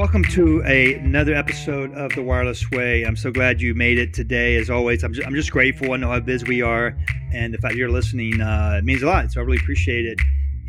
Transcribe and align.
welcome 0.00 0.24
to 0.24 0.62
a, 0.64 0.94
another 0.94 1.34
episode 1.34 1.92
of 1.92 2.10
The 2.14 2.22
Wireless 2.22 2.70
Way. 2.70 3.02
I'm 3.02 3.16
so 3.16 3.30
glad 3.30 3.60
you 3.60 3.74
made 3.74 3.98
it 3.98 4.14
today. 4.14 4.56
As 4.56 4.70
always, 4.70 5.04
I'm 5.04 5.12
just, 5.12 5.26
I'm 5.26 5.34
just 5.34 5.50
grateful. 5.50 5.92
I 5.92 5.98
know 5.98 6.08
how 6.08 6.18
busy 6.20 6.46
we 6.48 6.62
are, 6.62 6.96
and 7.34 7.52
the 7.52 7.58
fact 7.58 7.74
you're 7.74 7.90
listening 7.90 8.40
uh, 8.40 8.76
it 8.78 8.84
means 8.84 9.02
a 9.02 9.06
lot. 9.06 9.30
So 9.30 9.42
I 9.42 9.44
really 9.44 9.58
appreciate 9.58 10.06
it. 10.06 10.18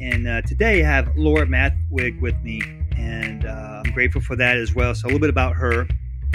And 0.02 0.28
uh, 0.28 0.42
today 0.42 0.84
I 0.84 0.86
have 0.86 1.16
Laura 1.16 1.46
Mathwig 1.46 2.20
with 2.20 2.36
me, 2.44 2.62
and 2.98 3.46
uh, 3.46 3.84
I'm 3.86 3.94
grateful 3.94 4.20
for 4.20 4.36
that 4.36 4.58
as 4.58 4.76
well. 4.76 4.94
So 4.94 5.06
a 5.06 5.08
little 5.08 5.22
bit 5.22 5.30
about 5.30 5.56
her. 5.56 5.88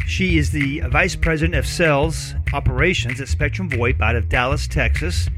She 0.07 0.39
is 0.39 0.51
the 0.51 0.81
Vice 0.89 1.17
President 1.17 1.55
of 1.55 1.67
Sales 1.67 2.35
Operations 2.55 3.21
at 3.21 3.29
Spectrum 3.29 3.69
VoIP 3.69 4.01
out 4.01 4.17
of 4.17 4.31
Dallas, 4.31 4.67
Texas. 4.67 5.29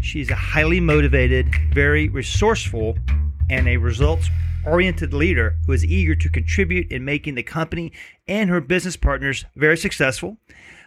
She's 0.00 0.30
a 0.30 0.36
highly 0.36 0.80
motivated, 0.80 1.54
very 1.70 2.08
resourceful, 2.08 2.96
and 3.50 3.68
a 3.68 3.76
results 3.76 4.30
oriented 4.66 5.12
leader 5.12 5.56
who 5.66 5.72
is 5.72 5.84
eager 5.84 6.14
to 6.14 6.28
contribute 6.28 6.90
in 6.90 7.04
making 7.04 7.34
the 7.34 7.42
company 7.42 7.92
and 8.26 8.50
her 8.50 8.60
business 8.60 8.96
partners 8.96 9.44
very 9.56 9.76
successful. 9.76 10.38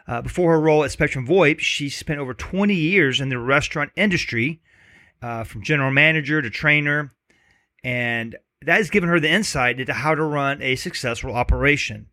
Uh, 0.07 0.21
before 0.21 0.53
her 0.53 0.61
role 0.61 0.83
at 0.83 0.91
Spectrum 0.91 1.27
VoIP, 1.27 1.59
she 1.59 1.89
spent 1.89 2.19
over 2.19 2.33
20 2.33 2.73
years 2.73 3.19
in 3.19 3.29
the 3.29 3.37
restaurant 3.37 3.91
industry, 3.95 4.61
uh, 5.21 5.43
from 5.43 5.63
general 5.63 5.91
manager 5.91 6.41
to 6.41 6.49
trainer, 6.49 7.13
and 7.83 8.35
that 8.61 8.77
has 8.77 8.89
given 8.89 9.09
her 9.09 9.19
the 9.19 9.29
insight 9.29 9.79
into 9.79 9.93
how 9.93 10.15
to 10.15 10.23
run 10.23 10.61
a 10.61 10.75
successful 10.75 11.33
operation. 11.33 12.07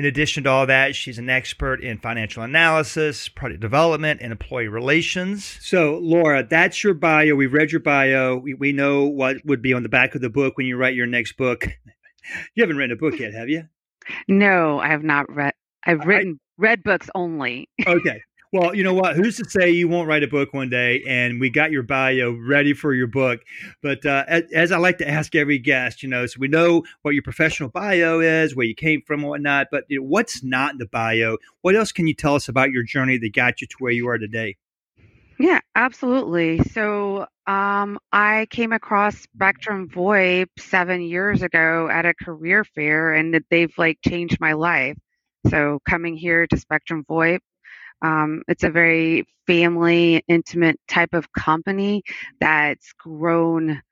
In 0.00 0.06
addition 0.06 0.44
to 0.44 0.50
all 0.50 0.64
that, 0.64 0.96
she's 0.96 1.18
an 1.18 1.28
expert 1.28 1.82
in 1.82 1.98
financial 1.98 2.42
analysis, 2.42 3.28
product 3.28 3.60
development, 3.60 4.22
and 4.22 4.32
employee 4.32 4.66
relations. 4.66 5.58
So, 5.60 5.98
Laura, 5.98 6.42
that's 6.42 6.82
your 6.82 6.94
bio. 6.94 7.34
We've 7.34 7.52
read 7.52 7.70
your 7.70 7.82
bio. 7.82 8.38
We, 8.38 8.54
we 8.54 8.72
know 8.72 9.04
what 9.04 9.44
would 9.44 9.60
be 9.60 9.74
on 9.74 9.82
the 9.82 9.90
back 9.90 10.14
of 10.14 10.22
the 10.22 10.30
book 10.30 10.56
when 10.56 10.66
you 10.66 10.78
write 10.78 10.94
your 10.94 11.04
next 11.04 11.36
book. 11.36 11.66
you 12.54 12.62
haven't 12.62 12.78
written 12.78 12.96
a 12.96 12.98
book 12.98 13.18
yet, 13.18 13.34
have 13.34 13.50
you? 13.50 13.64
No, 14.26 14.78
I 14.78 14.88
have 14.88 15.04
not 15.04 15.30
read. 15.30 15.52
I've 15.84 16.06
written 16.06 16.40
I, 16.58 16.62
read 16.62 16.82
books 16.82 17.10
only. 17.14 17.68
okay. 17.86 18.22
Well, 18.52 18.74
you 18.74 18.82
know 18.82 18.94
what? 18.94 19.14
Who's 19.14 19.36
to 19.36 19.48
say 19.48 19.70
you 19.70 19.86
won't 19.86 20.08
write 20.08 20.24
a 20.24 20.28
book 20.28 20.52
one 20.52 20.68
day? 20.68 21.04
And 21.06 21.38
we 21.38 21.50
got 21.50 21.70
your 21.70 21.84
bio 21.84 22.32
ready 22.32 22.72
for 22.72 22.92
your 22.92 23.06
book. 23.06 23.42
But 23.80 24.04
uh, 24.04 24.24
as, 24.26 24.42
as, 24.52 24.72
I 24.72 24.78
like 24.78 24.98
to 24.98 25.08
ask 25.08 25.36
every 25.36 25.58
guest, 25.58 26.02
you 26.02 26.08
know, 26.08 26.26
so 26.26 26.36
we 26.40 26.48
know 26.48 26.82
what 27.02 27.14
your 27.14 27.22
professional 27.22 27.68
bio 27.68 28.18
is, 28.18 28.56
where 28.56 28.66
you 28.66 28.74
came 28.74 29.02
from, 29.06 29.22
whatnot. 29.22 29.68
But 29.70 29.84
you 29.88 30.00
know, 30.00 30.06
what's 30.06 30.42
not 30.42 30.72
in 30.72 30.78
the 30.78 30.86
bio? 30.86 31.36
What 31.62 31.76
else 31.76 31.92
can 31.92 32.08
you 32.08 32.14
tell 32.14 32.34
us 32.34 32.48
about 32.48 32.72
your 32.72 32.82
journey 32.82 33.18
that 33.18 33.32
got 33.32 33.60
you 33.60 33.68
to 33.68 33.76
where 33.78 33.92
you 33.92 34.08
are 34.08 34.18
today? 34.18 34.56
Yeah, 35.38 35.60
absolutely. 35.76 36.58
So 36.72 37.26
um, 37.46 38.00
I 38.12 38.48
came 38.50 38.72
across 38.72 39.16
Spectrum 39.16 39.88
VoIP 39.88 40.48
seven 40.58 41.02
years 41.02 41.42
ago 41.42 41.88
at 41.88 42.04
a 42.04 42.14
career 42.14 42.64
fair, 42.64 43.12
and 43.12 43.40
they've 43.48 43.72
like 43.78 43.98
changed 44.04 44.38
my 44.40 44.54
life. 44.54 44.98
So 45.48 45.78
coming 45.88 46.16
here 46.16 46.48
to 46.48 46.56
Spectrum 46.56 47.04
VoIP 47.08 47.38
um, 48.02 48.42
it's 48.48 48.64
a 48.64 48.70
very 48.70 49.26
family, 49.46 50.22
intimate 50.28 50.78
type 50.88 51.12
of 51.12 51.32
company 51.32 52.02
that's 52.40 52.92
grown 52.92 53.82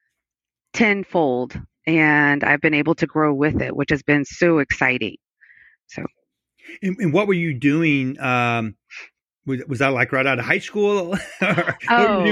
tenfold, 0.72 1.60
and 1.86 2.44
I've 2.44 2.60
been 2.60 2.74
able 2.74 2.94
to 2.96 3.06
grow 3.06 3.34
with 3.34 3.60
it, 3.60 3.74
which 3.74 3.90
has 3.90 4.02
been 4.02 4.24
so 4.24 4.58
exciting. 4.58 5.16
So, 5.86 6.04
and, 6.82 6.96
and 6.98 7.12
what 7.12 7.26
were 7.26 7.34
you 7.34 7.54
doing? 7.54 8.20
Um, 8.20 8.76
was, 9.46 9.62
was 9.66 9.78
that 9.80 9.88
like 9.88 10.12
right 10.12 10.26
out 10.26 10.38
of 10.38 10.44
high 10.44 10.58
school? 10.58 11.16
oh, 11.42 12.22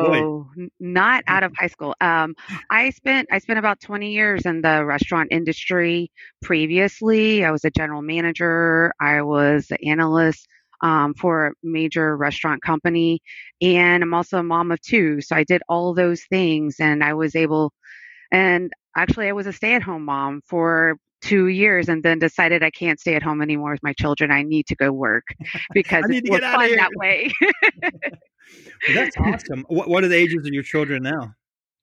no, 0.00 0.50
not 0.80 1.22
out 1.26 1.42
of 1.42 1.52
high 1.56 1.68
school. 1.68 1.94
Um, 2.00 2.34
I 2.70 2.90
spent 2.90 3.28
I 3.30 3.38
spent 3.38 3.58
about 3.58 3.80
20 3.80 4.10
years 4.10 4.46
in 4.46 4.62
the 4.62 4.84
restaurant 4.84 5.28
industry 5.30 6.10
previously. 6.40 7.44
I 7.44 7.50
was 7.50 7.64
a 7.64 7.70
general 7.70 8.02
manager. 8.02 8.92
I 8.98 9.22
was 9.22 9.70
an 9.70 9.78
analyst 9.86 10.48
um, 10.82 11.14
for 11.14 11.48
a 11.48 11.52
major 11.62 12.16
restaurant 12.16 12.62
company. 12.62 13.20
And 13.60 14.02
I'm 14.02 14.14
also 14.14 14.38
a 14.38 14.42
mom 14.42 14.72
of 14.72 14.80
two. 14.80 15.20
So 15.20 15.36
I 15.36 15.44
did 15.44 15.62
all 15.68 15.94
those 15.94 16.22
things 16.24 16.76
and 16.80 17.04
I 17.04 17.14
was 17.14 17.34
able, 17.36 17.72
and 18.32 18.72
actually, 18.96 19.28
I 19.28 19.32
was 19.32 19.46
a 19.46 19.52
stay 19.52 19.74
at 19.74 19.82
home 19.82 20.04
mom 20.04 20.42
for 20.46 20.96
two 21.20 21.48
years 21.48 21.88
and 21.88 22.02
then 22.02 22.18
decided 22.18 22.62
I 22.62 22.70
can't 22.70 22.98
stay 22.98 23.14
at 23.14 23.22
home 23.22 23.42
anymore 23.42 23.72
with 23.72 23.82
my 23.82 23.92
children. 23.92 24.30
I 24.30 24.42
need 24.42 24.66
to 24.68 24.74
go 24.74 24.90
work 24.92 25.24
because 25.74 26.04
it's 26.08 26.28
more 26.28 26.40
fun 26.40 26.76
that 26.76 26.90
way. 26.96 27.30
well, 27.42 28.94
that's 28.94 29.16
awesome. 29.18 29.64
What, 29.68 29.88
what 29.88 30.04
are 30.04 30.08
the 30.08 30.16
ages 30.16 30.46
of 30.46 30.52
your 30.52 30.62
children 30.62 31.02
now? 31.02 31.34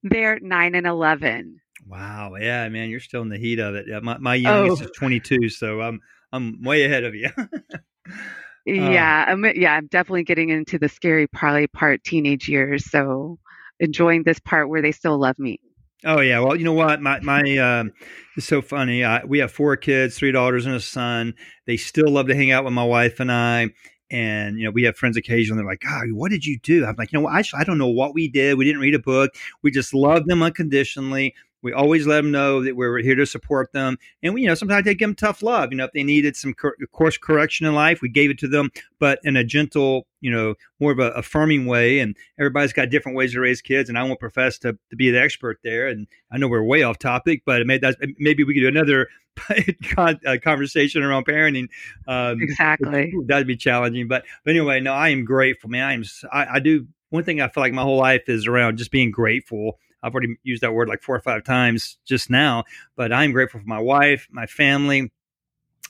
They're 0.03 0.39
nine 0.39 0.75
and 0.75 0.87
11. 0.87 1.59
Wow. 1.87 2.35
Yeah, 2.39 2.67
man, 2.69 2.89
you're 2.89 2.99
still 2.99 3.21
in 3.21 3.29
the 3.29 3.37
heat 3.37 3.59
of 3.59 3.75
it. 3.75 3.85
Yeah, 3.87 3.99
my, 3.99 4.17
my 4.17 4.35
youngest 4.35 4.81
oh. 4.81 4.85
is 4.85 4.91
22, 4.91 5.49
so 5.49 5.81
I'm, 5.81 5.99
I'm 6.31 6.61
way 6.63 6.85
ahead 6.85 7.03
of 7.03 7.15
you. 7.15 7.29
Oh. 8.67 8.71
Yeah, 8.71 9.25
I'm, 9.27 9.45
yeah, 9.55 9.73
I'm 9.73 9.87
definitely 9.87 10.23
getting 10.23 10.49
into 10.49 10.77
the 10.77 10.89
scary 10.89 11.27
probably 11.27 11.67
part 11.67 12.03
teenage 12.03 12.49
years. 12.49 12.89
So 12.89 13.39
enjoying 13.79 14.23
this 14.23 14.39
part 14.39 14.69
where 14.69 14.81
they 14.81 14.91
still 14.91 15.17
love 15.17 15.39
me. 15.39 15.59
Oh 16.05 16.19
yeah, 16.19 16.39
well 16.39 16.55
you 16.55 16.63
know 16.63 16.73
what 16.73 17.01
my 17.01 17.19
my 17.21 17.41
um, 17.57 17.91
it's 18.35 18.45
so 18.45 18.61
funny. 18.61 19.03
I, 19.03 19.23
we 19.25 19.39
have 19.39 19.51
four 19.51 19.75
kids, 19.77 20.17
three 20.17 20.31
daughters 20.31 20.65
and 20.65 20.75
a 20.75 20.79
son. 20.79 21.33
They 21.65 21.77
still 21.77 22.09
love 22.09 22.27
to 22.27 22.35
hang 22.35 22.51
out 22.51 22.63
with 22.63 22.73
my 22.73 22.83
wife 22.83 23.19
and 23.19 23.31
I. 23.31 23.69
And 24.11 24.57
you 24.57 24.65
know 24.65 24.71
we 24.71 24.83
have 24.83 24.95
friends 24.95 25.17
occasionally. 25.17 25.61
They're 25.61 25.69
like, 25.69 25.81
"God, 25.81 26.11
what 26.13 26.31
did 26.31 26.45
you 26.45 26.59
do?" 26.59 26.85
I'm 26.85 26.95
like, 26.97 27.11
"You 27.11 27.19
know, 27.19 27.23
what? 27.23 27.33
I 27.33 27.43
I 27.59 27.63
don't 27.63 27.77
know 27.77 27.87
what 27.87 28.13
we 28.13 28.29
did. 28.29 28.57
We 28.57 28.63
didn't 28.63 28.81
read 28.81 28.95
a 28.95 28.99
book. 28.99 29.31
We 29.63 29.71
just 29.71 29.93
loved 29.93 30.29
them 30.29 30.43
unconditionally. 30.43 31.33
We 31.63 31.73
always 31.73 32.05
let 32.05 32.17
them 32.17 32.31
know 32.31 32.63
that 32.63 32.75
we're 32.75 32.99
here 32.99 33.15
to 33.15 33.25
support 33.25 33.71
them, 33.73 33.97
and 34.21 34.33
we, 34.33 34.41
you 34.41 34.47
know, 34.47 34.55
sometimes 34.55 34.85
they 34.85 34.93
give 34.93 35.09
them 35.09 35.15
tough 35.15 35.41
love. 35.41 35.71
You 35.71 35.77
know, 35.77 35.85
if 35.85 35.91
they 35.91 36.03
needed 36.03 36.35
some 36.35 36.53
cor- 36.53 36.75
course 36.91 37.17
correction 37.17 37.65
in 37.65 37.73
life, 37.73 38.01
we 38.01 38.09
gave 38.09 38.29
it 38.29 38.37
to 38.39 38.47
them, 38.47 38.69
but 38.99 39.19
in 39.23 39.35
a 39.35 39.43
gentle, 39.43 40.07
you 40.21 40.31
know, 40.31 40.55
more 40.79 40.91
of 40.91 40.99
a 40.99 41.11
affirming 41.11 41.65
way. 41.65 41.99
And 41.99 42.15
everybody's 42.39 42.73
got 42.73 42.89
different 42.89 43.17
ways 43.17 43.33
to 43.33 43.39
raise 43.39 43.61
kids, 43.61 43.89
and 43.89 43.97
I 43.97 44.03
won't 44.03 44.19
profess 44.19 44.57
to, 44.59 44.77
to 44.89 44.95
be 44.95 45.09
the 45.09 45.21
expert 45.21 45.59
there. 45.63 45.87
And 45.87 46.07
I 46.31 46.37
know 46.37 46.47
we're 46.47 46.63
way 46.63 46.83
off 46.83 46.99
topic, 46.99 47.41
but 47.45 47.65
may, 47.65 47.79
maybe 48.17 48.43
we 48.43 48.53
could 48.53 48.61
do 48.61 48.67
another 48.67 49.07
uh, 49.97 50.37
conversation 50.43 51.03
around 51.03 51.25
parenting. 51.25 51.69
Um, 52.07 52.41
exactly, 52.41 53.13
that'd 53.25 53.47
be 53.47 53.57
challenging. 53.57 54.07
But, 54.07 54.25
but 54.43 54.51
anyway, 54.51 54.79
no, 54.79 54.93
I 54.93 55.09
am 55.09 55.25
grateful, 55.25 55.69
man. 55.69 55.83
I 55.83 55.93
am. 55.93 56.03
I, 56.31 56.55
I 56.55 56.59
do 56.59 56.87
one 57.09 57.23
thing 57.23 57.41
I 57.41 57.47
feel 57.47 57.63
like 57.63 57.73
my 57.73 57.83
whole 57.83 57.97
life 57.97 58.27
is 58.27 58.47
around 58.47 58.77
just 58.77 58.91
being 58.91 59.11
grateful 59.11 59.79
I've 60.03 60.13
already 60.13 60.35
used 60.43 60.63
that 60.63 60.73
word 60.73 60.87
like 60.87 61.01
four 61.01 61.15
or 61.15 61.21
five 61.21 61.43
times 61.43 61.97
just 62.05 62.29
now, 62.29 62.63
but 62.95 63.11
I'm 63.11 63.31
grateful 63.31 63.59
for 63.59 63.65
my 63.65 63.79
wife, 63.79 64.27
my 64.31 64.45
family, 64.45 65.11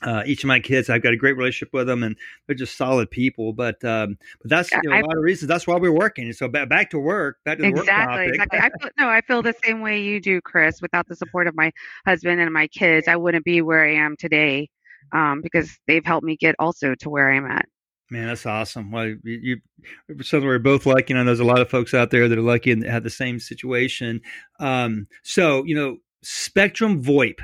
uh, 0.02 0.22
each 0.26 0.44
of 0.44 0.48
my 0.48 0.60
kids. 0.60 0.88
I've 0.88 1.02
got 1.02 1.12
a 1.12 1.16
great 1.16 1.36
relationship 1.36 1.72
with 1.72 1.86
them, 1.86 2.02
and 2.02 2.16
they're 2.46 2.56
just 2.56 2.76
solid 2.76 3.10
people. 3.10 3.52
But 3.52 3.82
um, 3.84 4.16
but 4.40 4.50
that's 4.50 4.70
you 4.72 4.80
know, 4.84 4.98
a 4.98 5.02
lot 5.02 5.16
of 5.16 5.22
reasons. 5.22 5.48
That's 5.48 5.66
why 5.66 5.76
we're 5.76 5.92
working. 5.92 6.32
So 6.32 6.48
back, 6.48 6.68
back 6.68 6.90
to 6.90 6.98
work. 6.98 7.38
Back 7.44 7.58
to 7.58 7.62
the 7.62 7.68
exactly, 7.68 8.28
exactly. 8.28 8.58
I 8.58 8.70
feel, 8.80 8.90
no, 8.98 9.08
I 9.08 9.20
feel 9.22 9.42
the 9.42 9.54
same 9.64 9.80
way 9.80 10.00
you 10.00 10.20
do, 10.20 10.40
Chris. 10.40 10.80
Without 10.80 11.08
the 11.08 11.16
support 11.16 11.46
of 11.46 11.56
my 11.56 11.72
husband 12.06 12.40
and 12.40 12.52
my 12.52 12.68
kids, 12.68 13.08
I 13.08 13.16
wouldn't 13.16 13.44
be 13.44 13.60
where 13.60 13.84
I 13.84 13.94
am 13.94 14.16
today 14.16 14.70
um, 15.12 15.40
because 15.42 15.78
they've 15.86 16.04
helped 16.04 16.24
me 16.24 16.36
get 16.36 16.54
also 16.58 16.94
to 16.96 17.10
where 17.10 17.30
I'm 17.30 17.46
at. 17.46 17.66
Man, 18.10 18.28
that's 18.28 18.46
awesome. 18.46 18.90
Well, 18.90 19.06
you, 19.06 19.18
you 19.24 20.22
so 20.22 20.40
we're 20.40 20.58
both 20.58 20.86
lucky, 20.86 21.12
and 21.12 21.28
there's 21.28 21.40
a 21.40 21.44
lot 21.44 21.60
of 21.60 21.68
folks 21.68 21.92
out 21.92 22.10
there 22.10 22.28
that 22.28 22.38
are 22.38 22.42
lucky 22.42 22.70
and 22.70 22.82
have 22.84 23.02
the 23.02 23.10
same 23.10 23.38
situation. 23.38 24.22
Um, 24.58 25.08
so, 25.22 25.64
you 25.64 25.74
know, 25.74 25.98
Spectrum 26.22 27.02
VoIP. 27.02 27.38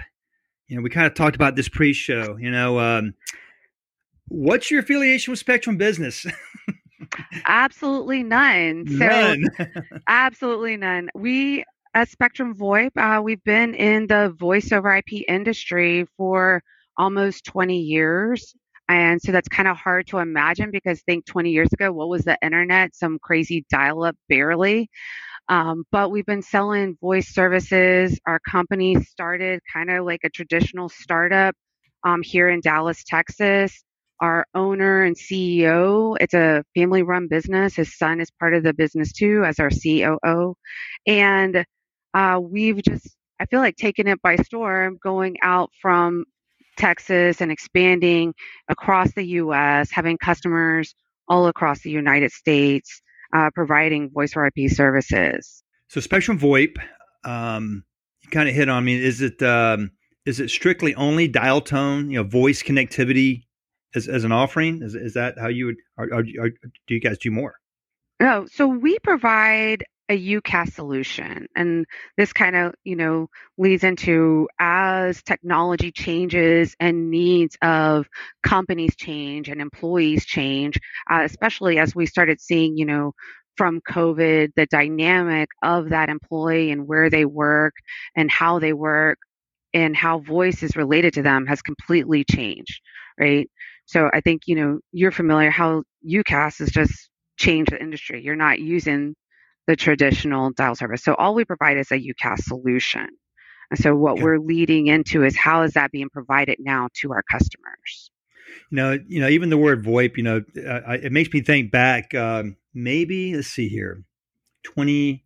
You 0.69 0.77
know, 0.77 0.83
we 0.83 0.89
kind 0.89 1.07
of 1.07 1.15
talked 1.15 1.37
about 1.37 1.57
this 1.57 1.69
pre-show. 1.69 2.37
You 2.39 2.51
know, 2.51 2.79
um, 2.79 3.15
what's 4.29 4.71
your 4.71 4.81
affiliation 4.81 5.33
with 5.33 5.39
Spectrum 5.39 5.77
Business? 5.77 6.25
absolutely 7.47 8.23
none. 8.23 8.85
None. 8.89 9.45
Absolutely 10.09 10.77
none. 10.77 11.11
We 11.15 11.65
at 11.95 12.09
Spectrum 12.09 12.55
VoIP, 12.57 12.91
uh, 12.97 13.23
we've 13.23 13.43
been 13.45 13.75
in 13.75 14.07
the 14.07 14.35
voice 14.37 14.73
over 14.73 14.97
IP 14.97 15.29
industry 15.29 16.07
for 16.17 16.63
almost 16.97 17.45
20 17.45 17.79
years. 17.79 18.55
And 18.89 19.21
so 19.21 19.33
that's 19.33 19.49
kind 19.49 19.69
of 19.69 19.77
hard 19.77 20.07
to 20.09 20.19
imagine 20.19 20.71
because 20.71 21.01
think 21.03 21.27
20 21.27 21.51
years 21.51 21.73
ago, 21.73 21.91
what 21.93 22.09
was 22.09 22.25
the 22.25 22.39
internet? 22.43 22.95
Some 22.95 23.19
crazy 23.19 23.65
dial 23.71 24.05
up, 24.05 24.17
barely. 24.29 24.91
Um, 25.49 25.85
but 25.91 26.11
we've 26.11 26.27
been 26.27 26.43
selling 26.43 26.97
voice 27.01 27.29
services. 27.29 28.19
Our 28.27 28.41
company 28.41 29.03
started 29.05 29.61
kind 29.73 29.91
of 29.91 30.05
like 30.05 30.21
a 30.25 30.31
traditional 30.31 30.89
startup 30.89 31.55
um, 32.05 32.23
here 32.23 32.49
in 32.49 32.61
Dallas, 32.61 33.05
Texas. 33.05 33.83
Our 34.21 34.47
owner 34.55 35.03
and 35.03 35.17
CEO, 35.17 36.17
it's 36.21 36.35
a 36.35 36.65
family 36.75 37.03
run 37.03 37.29
business. 37.29 37.75
His 37.75 37.97
son 37.97 38.21
is 38.21 38.31
part 38.39 38.55
of 38.55 38.63
the 38.63 38.73
business 38.73 39.13
too, 39.13 39.45
as 39.45 39.59
our 39.59 39.71
COO. 39.71 40.55
And 41.07 41.65
uh, 42.15 42.41
we've 42.43 42.81
just, 42.83 43.17
I 43.41 43.47
feel 43.47 43.61
like 43.61 43.77
taken 43.77 44.07
it 44.07 44.23
by 44.23 44.37
storm 44.37 44.99
going 45.03 45.37
out 45.43 45.71
from 45.83 46.25
Texas 46.77 47.41
and 47.41 47.51
expanding 47.51 48.35
across 48.69 49.13
the 49.13 49.25
US, 49.25 49.91
having 49.91 50.19
customers 50.19 50.95
all 51.29 51.47
across 51.47 51.81
the 51.81 51.91
United 51.91 52.33
States, 52.33 53.01
uh, 53.35 53.51
providing 53.55 54.11
voice 54.11 54.37
over 54.37 54.47
IP 54.47 54.71
services. 54.71 55.63
So 55.89 56.01
Spectrum 56.01 56.39
VoIP, 56.39 56.77
um, 57.25 57.85
you 58.23 58.31
kind 58.31 58.49
of 58.49 58.55
hit 58.55 58.69
on 58.69 58.85
me. 58.85 59.03
Is 59.03 59.21
it 59.21 59.43
um, 59.43 59.91
is 60.25 60.41
it 60.41 60.51
strictly 60.51 60.95
only 60.95 61.29
dial 61.29 61.61
tone, 61.61 62.11
you 62.11 62.23
know, 62.23 62.29
voice 62.29 62.63
connectivity 62.63 63.45
as, 63.95 64.09
as 64.09 64.25
an 64.25 64.33
offering? 64.33 64.83
Is, 64.83 64.95
is 64.95 65.15
that 65.15 65.39
how 65.39 65.49
you 65.49 65.67
would, 65.67 65.77
or, 65.99 66.07
or, 66.07 66.25
or 66.41 66.49
do 66.49 66.95
you 66.95 67.01
guys 67.01 67.19
do 67.19 67.31
more? 67.31 67.55
No, 68.21 68.47
so 68.47 68.67
we 68.67 68.99
provide 69.01 69.85
a 70.09 70.19
UCaaS 70.19 70.73
solution. 70.73 71.47
And 71.57 71.87
this 72.17 72.33
kind 72.33 72.57
of, 72.57 72.75
you 72.85 72.97
know, 72.97 73.29
leads 73.57 73.85
into 73.85 74.49
as 74.59 75.23
technology 75.23 75.93
changes 75.93 76.77
and 76.79 77.11
needs 77.11 77.57
of 77.63 78.07
companies 78.43 78.97
change 78.97 79.49
and 79.49 79.61
employees 79.61 80.27
change, 80.27 80.79
uh, 81.11 81.23
especially 81.25 81.79
as 81.79 81.95
we 81.95 82.07
started 82.07 82.41
seeing, 82.41 82.77
you 82.77 82.85
know, 82.87 83.13
from 83.57 83.81
COVID, 83.81 84.53
the 84.57 84.67
dynamic 84.67 85.49
of 85.63 85.91
that 85.91 86.09
employee 86.09 86.71
and 86.71 86.87
where 86.87 87.09
they 87.09 87.25
work 87.25 87.75
and 88.17 88.31
how 88.31 88.59
they 88.59 88.73
work 88.73 89.19
and 89.73 89.97
how 89.97 90.19
voice 90.19 90.63
is 90.63 90.77
related 90.77 91.15
to 91.15 91.23
them 91.23 91.47
has 91.47 91.63
completely 91.63 92.25
changed, 92.25 92.81
right? 93.19 93.49
So 93.87 94.11
I 94.13 94.21
think, 94.21 94.43
you 94.47 94.57
know, 94.57 94.81
you're 94.93 95.13
familiar 95.13 95.51
how 95.51 95.85
UCaaS 96.09 96.59
has 96.59 96.71
just 96.71 97.09
changed 97.37 97.73
the 97.73 97.81
industry. 97.81 98.23
You're 98.23 98.37
not 98.37 98.59
using 98.59 99.15
the 99.67 99.77
traditional 99.77 100.51
dial 100.53 100.75
service. 100.75 101.03
So 101.03 101.15
all 101.15 101.35
we 101.35 101.45
provide 101.45 101.79
is 101.79 101.91
a 101.91 101.99
UCaaS 101.99 102.41
solution. 102.45 103.09
And 103.71 103.79
so 103.79 103.97
what 103.97 104.15
okay. 104.15 104.23
we're 104.23 104.39
leading 104.39 104.89
into 104.89 105.25
is 105.25 105.37
how 105.37 105.63
is 105.63 105.73
that 105.73 105.91
being 105.91 106.11
provided 106.11 106.59
now 106.61 106.89
to 107.01 107.13
our 107.13 107.23
customers? 107.31 108.11
You 108.71 108.77
know, 108.77 108.99
you 109.07 109.21
know, 109.21 109.29
even 109.29 109.51
the 109.51 109.57
word 109.57 109.85
VoIP, 109.85 110.17
you 110.17 110.23
know, 110.23 110.43
uh, 110.57 110.99
it 111.03 111.13
makes 111.13 111.33
me 111.33 111.41
think 111.41 111.71
back. 111.71 112.15
Um, 112.15 112.57
maybe 112.75 113.35
let's 113.35 113.49
see 113.49 113.69
here, 113.69 114.05
20, 114.65 115.25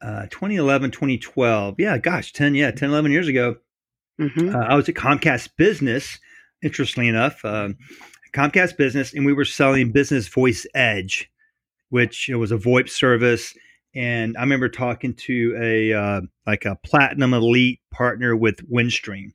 uh, 0.00 0.22
2011, 0.30 0.92
2012. 0.92 1.74
Yeah, 1.78 1.98
gosh, 1.98 2.32
10, 2.32 2.54
yeah, 2.54 2.70
10, 2.70 2.90
11 2.90 3.10
years 3.10 3.28
ago. 3.28 3.56
Mm-hmm. 4.20 4.54
Uh, 4.54 4.58
I 4.58 4.74
was 4.74 4.88
at 4.88 4.94
Comcast 4.94 5.50
Business, 5.56 6.18
interestingly 6.62 7.08
enough, 7.08 7.44
um, 7.44 7.76
Comcast 8.32 8.76
Business, 8.76 9.12
and 9.12 9.26
we 9.26 9.32
were 9.32 9.44
selling 9.44 9.92
Business 9.92 10.28
Voice 10.28 10.66
Edge 10.74 11.30
which 11.92 12.30
know, 12.30 12.38
was 12.38 12.50
a 12.50 12.56
VoIP 12.56 12.88
service. 12.88 13.54
And 13.94 14.34
I 14.38 14.40
remember 14.40 14.70
talking 14.70 15.12
to 15.14 15.54
a 15.60 15.92
uh, 15.92 16.20
like 16.46 16.64
a 16.64 16.76
platinum 16.76 17.34
elite 17.34 17.80
partner 17.90 18.34
with 18.34 18.66
Windstream, 18.70 19.32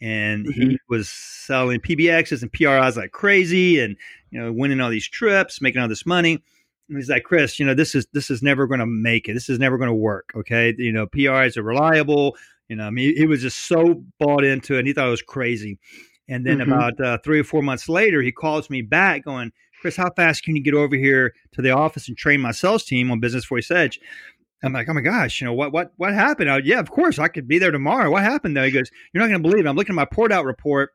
and 0.00 0.46
mm-hmm. 0.46 0.70
he 0.70 0.78
was 0.88 1.08
selling 1.08 1.80
PBXs 1.80 2.42
and 2.42 2.52
PRIs 2.52 2.96
like 2.96 3.10
crazy, 3.10 3.80
and 3.80 3.96
you 4.30 4.40
know, 4.40 4.52
winning 4.52 4.80
all 4.80 4.88
these 4.88 5.08
trips, 5.08 5.60
making 5.60 5.82
all 5.82 5.88
this 5.88 6.06
money. 6.06 6.40
And 6.88 6.96
he's 6.96 7.10
like, 7.10 7.24
Chris, 7.24 7.58
you 7.58 7.66
know, 7.66 7.74
this 7.74 7.96
is 7.96 8.06
this 8.12 8.30
is 8.30 8.40
never 8.40 8.68
going 8.68 8.78
to 8.78 8.86
make 8.86 9.28
it. 9.28 9.34
This 9.34 9.48
is 9.48 9.58
never 9.58 9.76
going 9.76 9.90
to 9.90 9.94
work. 9.94 10.30
Okay, 10.36 10.76
you 10.78 10.92
know, 10.92 11.08
PRIs 11.08 11.56
are 11.56 11.64
reliable. 11.64 12.36
You 12.68 12.76
know, 12.76 12.84
I 12.84 12.90
mean, 12.90 13.16
he 13.16 13.26
was 13.26 13.42
just 13.42 13.66
so 13.66 14.04
bought 14.20 14.44
into 14.44 14.76
it. 14.76 14.80
and 14.80 14.86
He 14.86 14.94
thought 14.94 15.08
it 15.08 15.10
was 15.10 15.22
crazy. 15.22 15.80
And 16.28 16.46
then 16.46 16.58
mm-hmm. 16.58 16.72
about 16.72 17.00
uh, 17.00 17.18
three 17.24 17.40
or 17.40 17.44
four 17.44 17.62
months 17.62 17.88
later, 17.88 18.22
he 18.22 18.32
calls 18.32 18.70
me 18.70 18.82
back, 18.82 19.24
going, 19.24 19.52
Chris, 19.80 19.96
how 19.96 20.10
fast 20.10 20.42
can 20.42 20.56
you 20.56 20.62
get 20.62 20.74
over 20.74 20.96
here 20.96 21.34
to 21.52 21.62
the 21.62 21.70
office 21.70 22.08
and 22.08 22.16
train 22.16 22.40
my 22.40 22.52
sales 22.52 22.84
team 22.84 23.10
on 23.10 23.20
Business 23.20 23.44
Voice 23.44 23.70
Edge? 23.70 24.00
I'm 24.62 24.72
like, 24.72 24.88
oh 24.88 24.94
my 24.94 25.00
gosh, 25.00 25.40
you 25.40 25.46
know 25.46 25.52
what 25.52 25.72
what 25.72 25.92
what 25.96 26.14
happened? 26.14 26.50
I, 26.50 26.58
yeah, 26.58 26.80
of 26.80 26.90
course, 26.90 27.18
I 27.18 27.28
could 27.28 27.46
be 27.46 27.58
there 27.58 27.70
tomorrow. 27.70 28.10
What 28.10 28.22
happened 28.22 28.56
though? 28.56 28.64
He 28.64 28.70
goes, 28.70 28.90
you're 29.12 29.22
not 29.22 29.28
going 29.28 29.42
to 29.42 29.48
believe 29.48 29.66
it. 29.66 29.68
I'm 29.68 29.76
looking 29.76 29.92
at 29.92 29.96
my 29.96 30.06
port 30.06 30.32
out 30.32 30.44
report. 30.44 30.90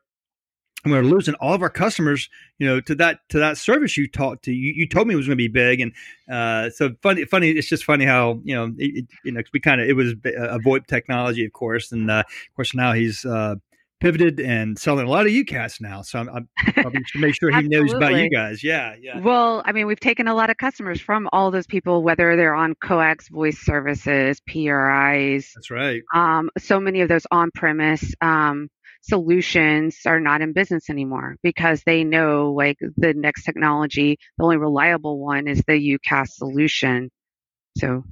And 0.84 0.92
we're 0.92 1.02
losing 1.02 1.34
all 1.34 1.54
of 1.54 1.62
our 1.62 1.70
customers, 1.70 2.28
you 2.58 2.66
know, 2.66 2.80
to 2.80 2.96
that 2.96 3.20
to 3.28 3.38
that 3.38 3.56
service 3.56 3.96
you 3.96 4.08
talked 4.08 4.46
to. 4.46 4.52
You, 4.52 4.72
you 4.74 4.88
told 4.88 5.06
me 5.06 5.14
it 5.14 5.16
was 5.16 5.26
going 5.26 5.38
to 5.38 5.44
be 5.44 5.46
big, 5.46 5.80
and 5.80 5.92
uh, 6.28 6.70
so 6.70 6.96
funny. 7.04 7.24
Funny, 7.24 7.50
it's 7.50 7.68
just 7.68 7.84
funny 7.84 8.04
how 8.04 8.40
you 8.42 8.52
know, 8.52 8.74
it, 8.76 9.06
you 9.24 9.30
know, 9.30 9.42
we 9.52 9.60
kind 9.60 9.80
of 9.80 9.88
it 9.88 9.92
was 9.92 10.10
a 10.10 10.58
VoIP 10.58 10.88
technology, 10.88 11.44
of 11.44 11.52
course, 11.52 11.92
and 11.92 12.10
uh, 12.10 12.24
of 12.26 12.56
course 12.56 12.74
now 12.74 12.92
he's 12.94 13.24
uh, 13.24 13.54
pivoted 14.02 14.40
and 14.40 14.76
selling 14.76 15.06
a 15.06 15.08
lot 15.08 15.26
of 15.26 15.32
UCaaS 15.32 15.80
now. 15.80 16.02
So 16.02 16.18
I'm, 16.18 16.28
I'm 16.28 16.48
probably 16.74 17.02
should 17.06 17.20
make 17.20 17.36
sure 17.36 17.52
he 17.60 17.68
knows 17.68 17.92
about 17.92 18.16
you 18.16 18.28
guys. 18.28 18.62
Yeah, 18.62 18.96
yeah. 19.00 19.20
Well, 19.20 19.62
I 19.64 19.70
mean, 19.70 19.86
we've 19.86 20.00
taken 20.00 20.26
a 20.26 20.34
lot 20.34 20.50
of 20.50 20.56
customers 20.56 21.00
from 21.00 21.28
all 21.32 21.52
those 21.52 21.68
people, 21.68 22.02
whether 22.02 22.34
they're 22.34 22.54
on 22.54 22.74
coax 22.82 23.28
voice 23.28 23.60
services, 23.60 24.40
PRIs. 24.48 25.52
That's 25.54 25.70
right. 25.70 26.02
Um, 26.12 26.50
so 26.58 26.80
many 26.80 27.02
of 27.02 27.08
those 27.08 27.26
on-premise 27.30 28.12
um, 28.20 28.68
solutions 29.02 29.98
are 30.04 30.18
not 30.18 30.42
in 30.42 30.52
business 30.52 30.90
anymore 30.90 31.36
because 31.44 31.84
they 31.86 32.02
know 32.02 32.52
like 32.52 32.78
the 32.96 33.14
next 33.14 33.44
technology, 33.44 34.18
the 34.36 34.44
only 34.44 34.56
reliable 34.56 35.20
one 35.20 35.46
is 35.46 35.62
the 35.68 35.98
UCaaS 35.98 36.30
solution. 36.30 37.08
So 37.78 38.02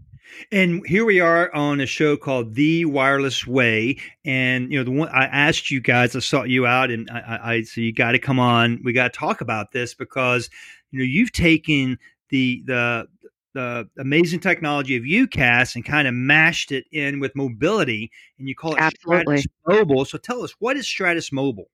and 0.53 0.87
here 0.87 1.05
we 1.05 1.21
are 1.21 1.55
on 1.55 1.81
a 1.81 1.87
show 1.87 2.17
called 2.17 2.55
The 2.55 2.85
Wireless 2.85 3.47
Way. 3.47 3.97
And, 4.25 4.71
you 4.71 4.79
know, 4.79 4.85
the 4.85 4.91
one 4.91 5.09
I 5.09 5.25
asked 5.25 5.71
you 5.71 5.81
guys, 5.81 6.15
I 6.17 6.21
sought 6.21 6.49
you 6.49 6.67
out 6.67 6.91
and 6.91 7.09
I, 7.11 7.41
I 7.43 7.63
so 7.63 7.81
you 7.81 7.93
got 7.93 8.13
to 8.13 8.19
come 8.19 8.39
on. 8.39 8.81
We 8.85 8.93
got 8.93 9.13
to 9.13 9.19
talk 9.19 9.41
about 9.41 9.73
this 9.73 9.95
because, 9.95 10.51
you 10.91 10.99
know, 10.99 11.05
you've 11.05 11.33
taken 11.33 11.99
the, 12.31 12.63
the, 12.67 13.09
the 13.55 13.89
amazing 13.99 14.41
technology 14.41 14.97
of 14.97 15.03
UCaaS 15.03 15.75
and 15.75 15.85
kind 15.85 16.07
of 16.07 16.15
mashed 16.15 16.73
it 16.73 16.85
in 16.93 17.21
with 17.21 17.35
mobility 17.35 18.11
and 18.39 18.49
you 18.49 18.55
call 18.55 18.75
it 18.75 18.81
Absolutely. 18.81 19.39
Stratus 19.39 19.47
Mobile. 19.67 20.05
So 20.05 20.19
tell 20.19 20.43
us, 20.43 20.55
what 20.59 20.77
is 20.77 20.87
Stratus 20.87 21.33
Mobile? 21.33 21.71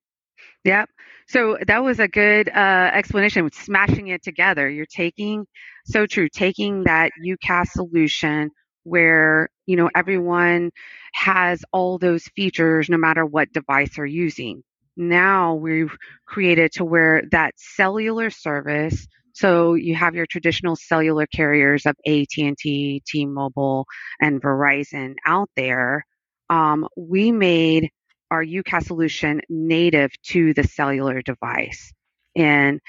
Yep. 0.67 0.91
So 1.29 1.59
that 1.67 1.85
was 1.85 2.01
a 2.01 2.09
good 2.09 2.49
uh, 2.49 2.91
explanation. 2.93 3.49
Smashing 3.53 4.09
it 4.09 4.23
together, 4.23 4.69
you're 4.69 4.87
taking 4.87 5.47
so 5.87 6.07
true, 6.07 6.29
taking 6.29 6.85
that 6.85 7.13
UCaaS 7.25 7.69
solution 7.69 8.51
where 8.85 9.49
you 9.67 9.77
know 9.77 9.91
everyone 9.97 10.71
has 11.15 11.65
all 11.73 11.99
those 11.99 12.25
features 12.37 12.89
no 12.89 12.99
matter 12.99 13.25
what 13.25 13.53
device 13.53 13.97
they're 13.97 14.07
using. 14.07 14.63
Now 14.97 15.55
we've 15.55 15.97
created 16.27 16.73
to 16.75 16.85
where 16.85 17.23
that 17.33 17.55
cellular 17.57 18.31
service. 18.31 19.07
So 19.35 19.75
you 19.75 19.95
have 19.95 20.17
your 20.17 20.27
traditional 20.27 20.77
cellular 20.77 21.27
carriers 21.27 21.87
of 21.87 21.95
AT&T, 22.07 23.03
T-Mobile, 23.07 23.87
and 24.21 24.43
Verizon 24.43 25.15
out 25.27 25.51
there. 25.57 26.05
Um, 26.51 26.89
we 26.97 27.33
made 27.33 27.91
our 28.31 28.45
UCaaS 28.45 28.87
solution 28.87 29.41
native 29.49 30.11
to 30.25 30.55
the 30.55 30.65
cellular 30.65 31.23
device. 31.23 31.93
And, 32.35 32.81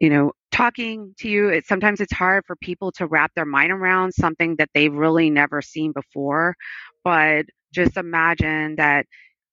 you 0.00 0.10
know, 0.10 0.32
talking 0.50 1.14
to 1.18 1.28
you, 1.28 1.48
it, 1.48 1.66
sometimes 1.66 2.00
it's 2.00 2.12
hard 2.12 2.44
for 2.46 2.56
people 2.56 2.92
to 2.92 3.06
wrap 3.06 3.32
their 3.34 3.44
mind 3.44 3.72
around 3.72 4.12
something 4.12 4.56
that 4.56 4.70
they've 4.74 4.92
really 4.92 5.30
never 5.30 5.62
seen 5.62 5.92
before. 5.92 6.54
But 7.04 7.46
just 7.72 7.96
imagine 7.96 8.76
that 8.76 9.06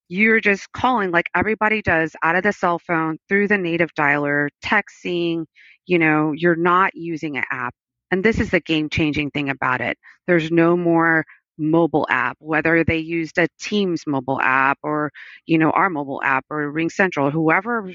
you're 0.08 0.40
just 0.40 0.70
calling 0.72 1.10
like 1.10 1.26
everybody 1.34 1.82
does 1.82 2.14
out 2.22 2.36
of 2.36 2.42
the 2.42 2.52
cell 2.52 2.78
phone 2.78 3.18
through 3.28 3.48
the 3.48 3.58
native 3.58 3.92
dialer, 3.94 4.48
texting, 4.64 5.46
you 5.86 5.98
know, 5.98 6.32
you're 6.32 6.56
not 6.56 6.94
using 6.94 7.36
an 7.36 7.44
app. 7.50 7.74
And 8.10 8.24
this 8.24 8.38
is 8.38 8.50
the 8.50 8.60
game 8.60 8.88
changing 8.88 9.30
thing 9.30 9.48
about 9.48 9.80
it. 9.80 9.98
There's 10.26 10.50
no 10.50 10.76
more 10.76 11.24
mobile 11.58 12.06
app, 12.10 12.36
whether 12.40 12.84
they 12.84 12.98
used 12.98 13.38
a 13.38 13.48
Teams 13.60 14.02
mobile 14.06 14.40
app 14.40 14.78
or, 14.82 15.10
you 15.46 15.58
know, 15.58 15.70
our 15.70 15.90
mobile 15.90 16.22
app 16.22 16.44
or 16.50 16.72
RingCentral, 16.72 17.32
whoever 17.32 17.90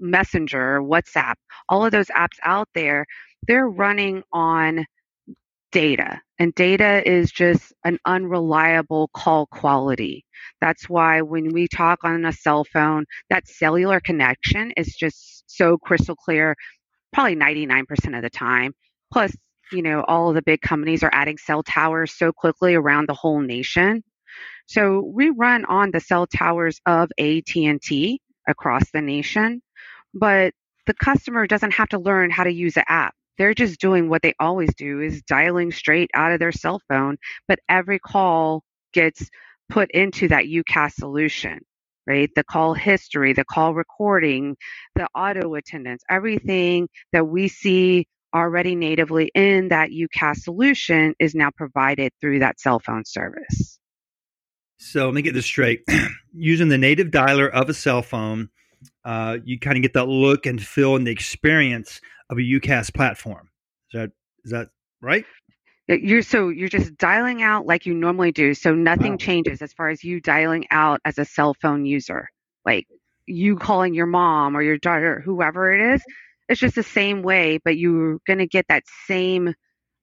Messenger, 0.00 0.80
WhatsApp, 0.80 1.34
all 1.68 1.84
of 1.84 1.92
those 1.92 2.08
apps 2.08 2.38
out 2.42 2.68
there, 2.74 3.06
they're 3.46 3.68
running 3.68 4.22
on 4.32 4.86
data. 5.72 6.20
And 6.38 6.54
data 6.54 7.02
is 7.08 7.30
just 7.32 7.72
an 7.84 7.98
unreliable 8.04 9.10
call 9.12 9.46
quality. 9.46 10.24
That's 10.60 10.88
why 10.88 11.22
when 11.22 11.52
we 11.52 11.66
talk 11.68 12.04
on 12.04 12.24
a 12.24 12.32
cell 12.32 12.64
phone, 12.64 13.06
that 13.28 13.48
cellular 13.48 14.00
connection 14.00 14.72
is 14.76 14.94
just 14.94 15.44
so 15.46 15.78
crystal 15.78 16.14
clear, 16.14 16.54
probably 17.12 17.36
99% 17.36 18.16
of 18.16 18.22
the 18.22 18.30
time. 18.30 18.72
Plus, 19.12 19.34
you 19.72 19.82
know, 19.82 20.04
all 20.06 20.28
of 20.28 20.34
the 20.34 20.42
big 20.42 20.60
companies 20.60 21.02
are 21.02 21.10
adding 21.12 21.38
cell 21.38 21.62
towers 21.62 22.12
so 22.12 22.32
quickly 22.32 22.74
around 22.74 23.08
the 23.08 23.14
whole 23.14 23.40
nation. 23.40 24.02
So 24.66 25.00
we 25.00 25.30
run 25.30 25.64
on 25.64 25.90
the 25.90 26.00
cell 26.00 26.26
towers 26.26 26.80
of 26.86 27.10
AT&T 27.18 28.20
across 28.46 28.90
the 28.90 29.00
nation, 29.00 29.62
but 30.14 30.52
the 30.86 30.94
customer 30.94 31.46
doesn't 31.46 31.72
have 31.72 31.88
to 31.90 31.98
learn 31.98 32.30
how 32.30 32.44
to 32.44 32.52
use 32.52 32.74
the 32.74 32.90
app. 32.90 33.14
They're 33.38 33.54
just 33.54 33.80
doing 33.80 34.08
what 34.08 34.22
they 34.22 34.34
always 34.40 34.74
do 34.74 35.00
is 35.00 35.22
dialing 35.22 35.70
straight 35.70 36.10
out 36.12 36.32
of 36.32 36.40
their 36.40 36.52
cell 36.52 36.80
phone, 36.88 37.18
but 37.46 37.60
every 37.68 37.98
call 37.98 38.64
gets 38.92 39.30
put 39.68 39.90
into 39.92 40.28
that 40.28 40.44
UCaaS 40.46 40.94
solution, 40.94 41.60
right? 42.06 42.30
The 42.34 42.42
call 42.42 42.74
history, 42.74 43.32
the 43.32 43.44
call 43.44 43.74
recording, 43.74 44.56
the 44.96 45.06
auto 45.14 45.54
attendance, 45.54 46.02
everything 46.10 46.88
that 47.12 47.26
we 47.26 47.48
see 47.48 48.06
already 48.34 48.74
natively 48.74 49.30
in 49.34 49.68
that 49.68 49.90
UCaaS 49.90 50.38
solution 50.38 51.14
is 51.18 51.34
now 51.34 51.50
provided 51.50 52.12
through 52.20 52.40
that 52.40 52.60
cell 52.60 52.78
phone 52.78 53.04
service. 53.04 53.78
So 54.78 55.06
let 55.06 55.14
me 55.14 55.22
get 55.22 55.34
this 55.34 55.46
straight. 55.46 55.82
Using 56.32 56.68
the 56.68 56.78
native 56.78 57.08
dialer 57.08 57.50
of 57.50 57.68
a 57.68 57.74
cell 57.74 58.02
phone, 58.02 58.48
uh, 59.04 59.38
you 59.44 59.58
kind 59.58 59.76
of 59.76 59.82
get 59.82 59.94
that 59.94 60.08
look 60.08 60.46
and 60.46 60.62
feel 60.62 60.94
and 60.96 61.06
the 61.06 61.10
experience 61.10 62.00
of 62.30 62.38
a 62.38 62.42
UCaaS 62.42 62.94
platform. 62.94 63.50
Is 63.92 64.00
that 64.00 64.10
is 64.44 64.52
that 64.52 64.68
right? 65.00 65.24
You're 65.88 66.22
so 66.22 66.50
you're 66.50 66.68
just 66.68 66.96
dialing 66.96 67.42
out 67.42 67.66
like 67.66 67.86
you 67.86 67.94
normally 67.94 68.30
do. 68.30 68.54
So 68.54 68.74
nothing 68.74 69.12
wow. 69.12 69.18
changes 69.18 69.62
as 69.62 69.72
far 69.72 69.88
as 69.88 70.04
you 70.04 70.20
dialing 70.20 70.66
out 70.70 71.00
as 71.04 71.18
a 71.18 71.24
cell 71.24 71.54
phone 71.54 71.86
user. 71.86 72.28
Like 72.64 72.86
you 73.26 73.56
calling 73.56 73.94
your 73.94 74.06
mom 74.06 74.56
or 74.56 74.62
your 74.62 74.78
daughter, 74.78 75.20
whoever 75.24 75.72
it 75.72 75.94
is, 75.94 76.04
it's 76.48 76.60
just 76.60 76.74
the 76.74 76.82
same 76.82 77.22
way, 77.22 77.58
but 77.64 77.76
you're 77.76 78.18
going 78.26 78.38
to 78.38 78.46
get 78.46 78.66
that 78.68 78.84
same 79.06 79.54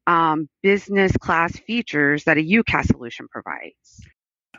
um, 0.08 0.48
business 0.62 1.12
class 1.18 1.58
features 1.58 2.24
that 2.26 2.38
a 2.38 2.42
UCaaS 2.42 2.88
solution 2.88 3.28
provides. 3.28 4.06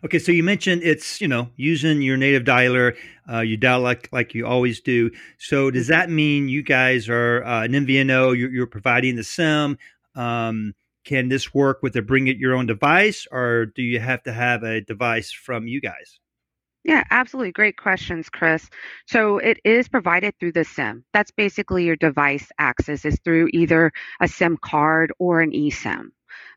Okay, 0.05 0.19
so 0.19 0.31
you 0.31 0.43
mentioned 0.43 0.83
it's 0.83 1.21
you 1.21 1.29
know 1.29 1.49
using 1.57 2.03
your 2.03 2.17
native 2.17 2.45
dialer, 2.45 2.97
uh, 3.33 3.41
you 3.41 3.57
dial 3.57 3.81
like 3.81 4.09
like 4.13 4.35
you 4.35 4.47
always 4.47 4.81
do. 4.81 5.11
So 5.39 5.71
does 5.71 5.85
mm-hmm. 5.85 5.93
that 5.93 6.11
mean 6.11 6.49
you 6.49 6.63
guys 6.63 7.09
are 7.09 7.43
uh, 7.45 7.65
an 7.65 7.73
MVNO? 7.73 8.37
You're, 8.39 8.53
you're, 8.53 8.67
providing 8.67 9.17
the 9.17 9.25
SIM. 9.25 9.79
Um, 10.15 10.75
can 11.05 11.29
this 11.29 11.55
work 11.55 11.83
with 11.83 11.97
a 11.97 12.03
bring 12.03 12.27
it 12.27 12.37
your 12.37 12.55
own 12.55 12.67
device, 12.67 13.27
or 13.31 13.67
do 13.67 13.83
you 13.83 14.01
have 14.01 14.23
to 14.25 14.33
have 14.33 14.65
a 14.65 14.81
device 14.81 15.33
from 15.33 15.67
you 15.67 15.81
guys? 15.81 16.19
Yeah, 16.87 17.03
absolutely. 17.11 17.51
Great 17.51 17.77
questions, 17.77 18.29
Chris. 18.31 18.71
So 19.09 19.39
it 19.39 19.59
is 19.65 19.89
provided 19.89 20.35
through 20.39 20.53
the 20.53 20.65
SIM. 20.65 21.05
That's 21.13 21.33
basically 21.33 21.85
your 21.85 21.97
device 21.97 22.49
access 22.61 23.05
is 23.05 23.19
through 23.25 23.49
either 23.53 23.91
a 24.21 24.29
SIM 24.29 24.57
card 24.57 25.13
or 25.19 25.41
an 25.41 25.51
eSIM 25.51 26.11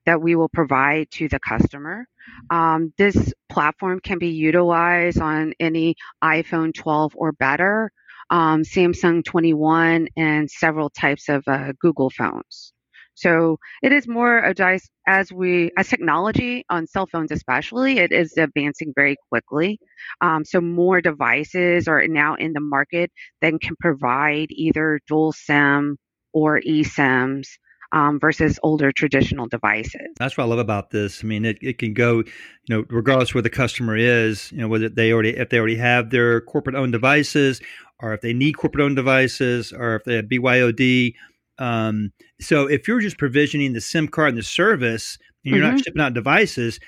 that 0.06 0.22
we 0.22 0.36
will 0.36 0.50
provide 0.50 1.10
to 1.14 1.30
the 1.30 1.40
customer. 1.40 2.06
Um, 2.52 2.94
this 3.00 3.34
platform 3.50 4.02
can 4.02 4.20
be 4.20 4.30
utilized 4.30 5.20
on 5.20 5.54
any 5.60 5.96
iPhone 6.24 6.76
12 6.76 7.14
or 7.16 7.32
better, 7.32 7.92
um, 8.30 8.62
Samsung 8.62 9.26
21, 9.26 10.10
and 10.16 10.50
several 10.52 10.92
types 10.92 11.28
of 11.30 11.44
uh, 11.48 11.74
Google 11.80 12.12
phones. 12.12 12.72
So 13.20 13.60
it 13.84 13.92
is 13.92 14.08
more 14.08 14.38
a 14.38 14.80
as 15.08 15.32
we 15.32 15.72
as 15.78 15.90
technology 15.90 16.64
on 16.70 16.88
cell 16.88 17.06
phones 17.06 17.32
especially 17.32 18.00
it 18.00 18.12
is 18.12 18.38
advancing 18.38 18.94
very 18.96 19.18
quickly. 19.30 19.80
Um, 20.22 20.46
so 20.46 20.62
more 20.62 21.02
devices 21.02 21.88
are 21.88 22.08
now 22.08 22.36
in 22.36 22.54
the 22.54 22.62
market 22.62 23.12
that 23.42 23.60
can 23.62 23.76
provide 23.80 24.48
either 24.52 25.00
dual 25.08 25.34
SIM 25.34 25.98
or 26.32 26.62
eSIMs 26.62 27.48
um, 27.92 28.20
versus 28.20 28.60
older 28.64 28.92
traditional 28.92 29.48
devices. 29.48 30.08
That's 30.18 30.38
what 30.38 30.46
I 30.46 30.48
love 30.48 30.60
about 30.60 30.92
this. 30.92 31.24
I 31.24 31.28
mean, 31.28 31.44
it, 31.44 31.58
it 31.62 31.78
can 31.78 31.94
go, 31.94 32.20
you 32.20 32.26
know, 32.70 32.86
regardless 32.90 33.34
where 33.34 33.42
the 33.42 33.50
customer 33.50 33.98
is, 33.98 34.52
you 34.52 34.60
know, 34.60 34.68
whether 34.68 34.90
they 34.90 35.12
already 35.12 35.32
if 35.32 35.50
they 35.50 35.58
already 35.58 35.78
have 35.78 36.10
their 36.10 36.42
corporate 36.42 36.76
owned 36.76 36.94
devices, 36.94 37.62
or 38.00 38.14
if 38.14 38.22
they 38.22 38.34
need 38.34 38.54
corporate 38.54 38.84
owned 38.84 38.96
devices, 38.96 39.74
or 39.74 39.96
if 39.96 40.04
they 40.06 40.16
have 40.16 40.26
BYOD. 40.26 41.16
Um, 41.60 42.12
so 42.40 42.68
if 42.68 42.88
you're 42.88 43.02
just 43.02 43.18
provisioning 43.18 43.74
the 43.74 43.82
SIM 43.82 44.08
card 44.08 44.30
and 44.30 44.38
the 44.38 44.44
service, 44.44 45.18
and 45.44 45.56
you're 45.56 45.64
mm-hmm. 45.64 45.76
not 45.76 45.84
shipping 45.84 46.02
out 46.02 46.14
devices, 46.14 46.80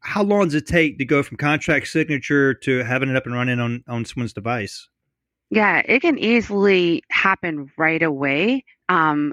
how 0.00 0.22
long 0.22 0.44
does 0.44 0.54
it 0.54 0.66
take 0.66 0.98
to 0.98 1.04
go 1.04 1.22
from 1.22 1.36
contract 1.36 1.88
signature 1.88 2.54
to 2.54 2.78
having 2.84 3.08
it 3.08 3.16
up 3.16 3.26
and 3.26 3.34
running 3.34 3.60
on 3.60 3.84
on 3.88 4.04
someone's 4.04 4.32
device? 4.32 4.88
Yeah, 5.50 5.82
it 5.84 6.00
can 6.00 6.18
easily 6.18 7.02
happen 7.10 7.70
right 7.76 8.02
away. 8.02 8.64
Um, 8.88 9.32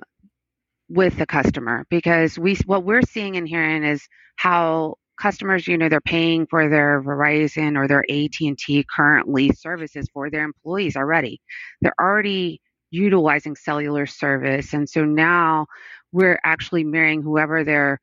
with 0.89 1.17
the 1.17 1.25
customer 1.25 1.85
because 1.89 2.39
we 2.39 2.55
what 2.65 2.83
we're 2.83 3.01
seeing 3.01 3.35
and 3.35 3.47
hearing 3.47 3.83
is 3.83 4.07
how 4.37 4.95
customers 5.19 5.67
you 5.67 5.77
know 5.77 5.89
they're 5.89 5.99
paying 6.01 6.47
for 6.47 6.69
their 6.69 7.01
Verizon 7.01 7.77
or 7.77 7.87
their 7.87 8.05
AT&T 8.09 8.85
currently 8.95 9.51
services 9.51 10.07
for 10.13 10.29
their 10.29 10.43
employees 10.43 10.95
already 10.95 11.41
they're 11.81 11.99
already 11.99 12.61
utilizing 12.91 13.55
cellular 13.55 14.05
service 14.05 14.73
and 14.73 14.87
so 14.89 15.03
now 15.05 15.65
we're 16.11 16.39
actually 16.43 16.83
marrying 16.83 17.21
whoever 17.21 17.63
their 17.63 17.99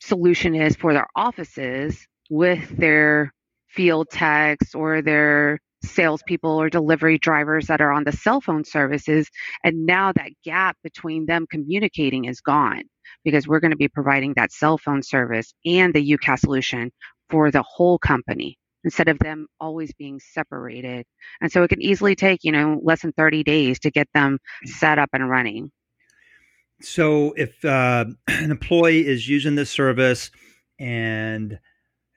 solution 0.00 0.54
is 0.54 0.76
for 0.76 0.92
their 0.92 1.06
offices 1.16 2.06
with 2.30 2.76
their 2.76 3.32
field 3.68 4.08
techs 4.10 4.74
or 4.74 5.02
their 5.02 5.58
salespeople 5.84 6.60
or 6.60 6.68
delivery 6.68 7.18
drivers 7.18 7.66
that 7.66 7.80
are 7.80 7.92
on 7.92 8.04
the 8.04 8.12
cell 8.12 8.40
phone 8.40 8.64
services. 8.64 9.28
And 9.64 9.86
now 9.86 10.12
that 10.12 10.30
gap 10.44 10.76
between 10.82 11.26
them 11.26 11.46
communicating 11.50 12.26
is 12.26 12.40
gone 12.40 12.82
because 13.24 13.48
we're 13.48 13.60
going 13.60 13.70
to 13.72 13.76
be 13.76 13.88
providing 13.88 14.34
that 14.34 14.52
cell 14.52 14.78
phone 14.78 15.02
service 15.02 15.52
and 15.64 15.94
the 15.94 16.16
UCaaS 16.16 16.40
solution 16.40 16.92
for 17.30 17.50
the 17.50 17.62
whole 17.62 17.98
company 17.98 18.58
instead 18.84 19.08
of 19.08 19.18
them 19.18 19.46
always 19.60 19.92
being 19.92 20.20
separated. 20.20 21.06
And 21.40 21.50
so 21.52 21.62
it 21.62 21.68
can 21.68 21.82
easily 21.82 22.14
take, 22.14 22.44
you 22.44 22.52
know, 22.52 22.80
less 22.82 23.02
than 23.02 23.12
30 23.12 23.42
days 23.42 23.78
to 23.80 23.90
get 23.90 24.08
them 24.14 24.38
set 24.64 24.98
up 24.98 25.10
and 25.12 25.28
running. 25.28 25.70
So 26.80 27.32
if 27.36 27.64
uh, 27.64 28.06
an 28.28 28.50
employee 28.50 29.06
is 29.06 29.28
using 29.28 29.54
this 29.54 29.70
service 29.70 30.30
and 30.78 31.58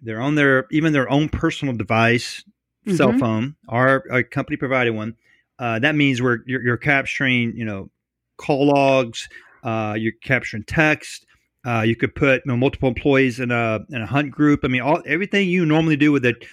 they're 0.01 0.21
on 0.21 0.35
their 0.35 0.67
even 0.71 0.93
their 0.93 1.09
own 1.09 1.29
personal 1.29 1.75
device 1.75 2.43
mm-hmm. 2.85 2.95
cell 2.95 3.17
phone, 3.17 3.55
our, 3.67 4.03
our 4.11 4.23
company 4.23 4.57
provided 4.57 4.91
one. 4.91 5.15
Uh, 5.59 5.79
that 5.79 5.95
means 5.95 6.21
we're 6.21 6.39
you're, 6.45 6.61
you're, 6.63 6.77
capturing, 6.77 7.55
you 7.55 7.63
know, 7.63 7.89
call 8.37 8.67
logs. 8.67 9.29
Uh, 9.63 9.95
you're 9.97 10.13
capturing 10.23 10.63
text. 10.63 11.25
Uh, 11.65 11.81
you 11.81 11.95
could 11.95 12.13
put 12.13 12.41
you 12.45 12.51
know, 12.51 12.57
multiple 12.57 12.89
employees 12.89 13.39
in 13.39 13.51
a 13.51 13.79
in 13.89 14.01
a 14.01 14.05
hunt 14.05 14.31
group. 14.31 14.61
I 14.63 14.67
mean, 14.67 14.81
all 14.81 15.01
everything 15.05 15.47
you 15.47 15.65
normally 15.65 15.95
do 15.95 16.11
with 16.11 16.25
it, 16.25 16.45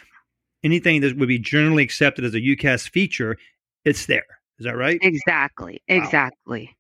anything 0.63 1.01
that 1.01 1.17
would 1.17 1.29
be 1.29 1.39
generally 1.39 1.83
accepted 1.83 2.25
as 2.25 2.35
a 2.35 2.41
UCaaS 2.41 2.89
feature, 2.89 3.37
it's 3.85 4.07
there. 4.07 4.27
Is 4.59 4.67
that 4.67 4.77
right? 4.77 4.99
Exactly. 5.03 5.83
Exactly. 5.89 6.77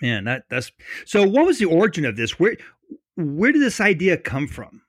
Man, 0.00 0.24
that 0.24 0.44
that's 0.50 0.72
so. 1.06 1.26
What 1.26 1.46
was 1.46 1.58
the 1.58 1.66
origin 1.66 2.04
of 2.04 2.16
this? 2.16 2.38
Where 2.38 2.56
where 3.16 3.52
did 3.52 3.62
this 3.62 3.80
idea 3.80 4.16
come 4.16 4.46
from? 4.46 4.82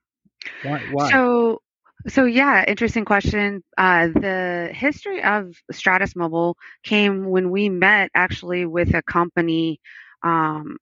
Why? 0.64 0.82
why? 0.92 1.12
So 1.12 1.62
so 2.08 2.26
yeah, 2.26 2.66
interesting 2.68 3.06
question. 3.06 3.64
Uh, 3.78 4.08
the 4.08 4.70
history 4.74 5.24
of 5.24 5.56
Stratus 5.72 6.16
Mobile 6.16 6.58
came 6.84 7.30
when 7.30 7.50
we 7.50 7.70
met 7.70 8.12
actually 8.14 8.66
with 8.66 8.94
a 8.94 9.02
company 9.02 9.80
um, 10.24 10.78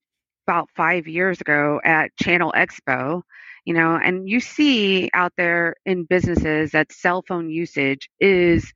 about 0.48 0.70
five 0.76 1.08
years 1.08 1.42
ago 1.42 1.80
at 1.84 2.16
Channel 2.18 2.54
Expo. 2.56 3.22
You 3.66 3.76
know, 3.76 3.96
and 3.96 4.28
you 4.28 4.40
see 4.40 5.10
out 5.14 5.34
there 5.38 5.76
in 5.86 6.06
businesses 6.06 6.72
that 6.72 6.92
cell 6.92 7.24
phone 7.28 7.50
usage 7.50 8.10
is, 8.20 8.74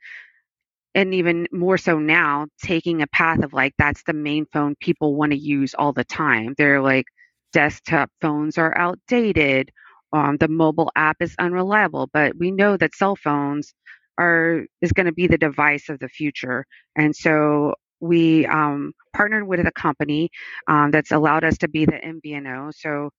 and 0.94 1.14
even 1.14 1.48
more 1.52 1.78
so 1.78 2.00
now, 2.00 2.48
taking 2.64 3.02
a 3.02 3.08
path 3.08 3.44
of 3.44 3.54
like 3.54 3.74
that's 3.78 4.04
the 4.04 4.14
main 4.14 4.46
phone 4.54 4.76
people 4.80 5.16
want 5.16 5.32
to 5.32 5.38
use 5.38 5.74
all 5.76 5.94
the 5.94 6.04
time. 6.06 6.54
They're 6.58 6.82
like 6.82 7.06
desktop 7.54 8.12
phones 8.22 8.58
are 8.58 8.78
outdated 8.78 9.72
um, 10.14 10.38
the 10.38 10.48
mobile 10.48 10.92
app 10.96 11.18
is 11.22 11.36
unreliable, 11.40 12.10
but 12.14 12.38
we 12.38 12.52
know 12.52 12.78
that 12.78 12.96
cell 12.96 13.16
phones 13.18 13.74
are 14.18 14.66
is 14.82 14.94
going 14.94 15.08
to 15.08 15.12
be 15.14 15.28
the 15.28 15.38
device 15.38 15.90
of 15.90 16.00
the 16.00 16.08
future, 16.08 16.66
and 16.96 17.16
so 17.16 17.76
we 18.00 18.46
um, 18.46 18.94
partnered 19.14 19.48
with 19.48 19.66
a 19.66 19.72
company 19.72 20.30
um, 20.68 20.92
that's 20.92 21.12
allowed 21.12 21.44
us 21.44 21.58
to 21.60 21.68
be 21.68 21.86
the 21.86 21.94
MVNO. 21.94 22.74
So 22.76 23.10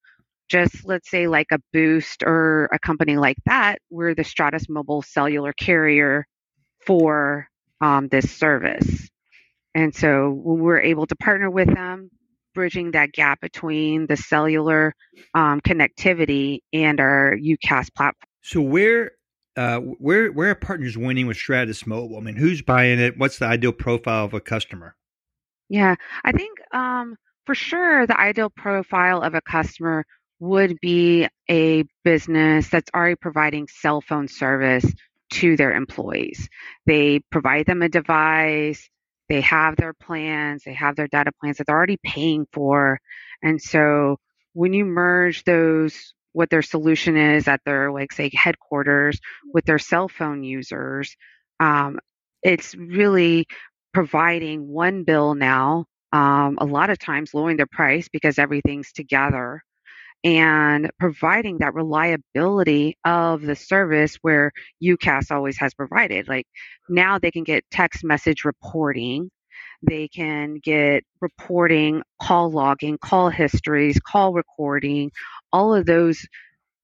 just 0.48 0.84
let's 0.84 1.10
say 1.10 1.26
like 1.26 1.48
a 1.52 1.58
Boost 1.72 2.22
or 2.22 2.68
a 2.72 2.78
company 2.78 3.16
like 3.16 3.38
that, 3.46 3.78
we're 3.90 4.14
the 4.14 4.24
Stratus 4.24 4.68
Mobile 4.68 5.02
cellular 5.02 5.52
carrier 5.52 6.26
for 6.86 7.48
um, 7.80 8.08
this 8.08 8.30
service. 8.30 9.08
And 9.74 9.94
so 9.94 10.30
when 10.30 10.60
we're 10.60 10.80
able 10.80 11.06
to 11.06 11.16
partner 11.16 11.50
with 11.50 11.72
them, 11.74 12.10
bridging 12.54 12.92
that 12.92 13.12
gap 13.12 13.40
between 13.40 14.06
the 14.06 14.16
cellular 14.16 14.94
um, 15.34 15.60
connectivity 15.60 16.60
and 16.72 16.98
our 17.00 17.36
UCaaS 17.36 17.94
platform. 17.94 18.30
So 18.42 18.62
where 18.62 19.12
uh, 19.56 19.78
where 19.80 20.30
where 20.30 20.50
are 20.50 20.54
partners 20.54 20.96
winning 20.98 21.26
with 21.26 21.36
Stratus 21.36 21.86
Mobile? 21.86 22.18
I 22.18 22.20
mean, 22.20 22.36
who's 22.36 22.62
buying 22.62 22.98
it? 22.98 23.18
What's 23.18 23.38
the 23.38 23.46
ideal 23.46 23.72
profile 23.72 24.24
of 24.24 24.34
a 24.34 24.40
customer? 24.40 24.96
Yeah, 25.68 25.96
I 26.24 26.32
think 26.32 26.58
um, 26.72 27.16
for 27.46 27.54
sure 27.54 28.06
the 28.06 28.18
ideal 28.18 28.50
profile 28.50 29.22
of 29.22 29.34
a 29.34 29.40
customer 29.40 30.04
would 30.38 30.78
be 30.80 31.26
a 31.48 31.84
business 32.04 32.68
that's 32.68 32.90
already 32.94 33.16
providing 33.16 33.66
cell 33.68 34.00
phone 34.00 34.28
service 34.28 34.84
to 35.30 35.56
their 35.56 35.72
employees. 35.72 36.48
They 36.84 37.20
provide 37.30 37.66
them 37.66 37.82
a 37.82 37.88
device, 37.88 38.88
they 39.28 39.40
have 39.40 39.76
their 39.76 39.94
plans, 39.94 40.62
they 40.64 40.74
have 40.74 40.96
their 40.96 41.08
data 41.08 41.32
plans 41.40 41.58
that 41.58 41.66
they're 41.66 41.76
already 41.76 41.98
paying 42.04 42.46
for. 42.52 43.00
And 43.42 43.60
so 43.60 44.18
when 44.52 44.72
you 44.72 44.84
merge 44.84 45.44
those, 45.44 46.14
what 46.36 46.50
their 46.50 46.62
solution 46.62 47.16
is 47.16 47.48
at 47.48 47.62
their, 47.64 47.90
like, 47.90 48.12
say, 48.12 48.30
headquarters 48.34 49.18
with 49.54 49.64
their 49.64 49.78
cell 49.78 50.06
phone 50.06 50.44
users, 50.44 51.16
um, 51.60 51.98
it's 52.42 52.74
really 52.74 53.46
providing 53.94 54.68
one 54.68 55.04
bill 55.04 55.34
now. 55.34 55.86
Um, 56.12 56.58
a 56.60 56.66
lot 56.66 56.90
of 56.90 56.98
times 56.98 57.32
lowering 57.32 57.56
their 57.56 57.66
price 57.66 58.08
because 58.10 58.38
everything's 58.38 58.92
together 58.92 59.62
and 60.24 60.90
providing 60.98 61.58
that 61.58 61.74
reliability 61.74 62.98
of 63.04 63.40
the 63.42 63.56
service 63.56 64.16
where 64.22 64.52
UCaaS 64.82 65.30
always 65.30 65.56
has 65.58 65.72
provided. 65.72 66.28
Like 66.28 66.46
now 66.88 67.18
they 67.18 67.30
can 67.30 67.44
get 67.44 67.64
text 67.70 68.04
message 68.04 68.44
reporting. 68.44 69.30
They 69.82 70.08
can 70.08 70.56
get 70.62 71.04
reporting, 71.20 72.02
call 72.20 72.50
logging, 72.50 72.98
call 72.98 73.30
histories, 73.30 73.98
call 74.00 74.32
recording, 74.32 75.10
all 75.52 75.74
of 75.74 75.86
those 75.86 76.26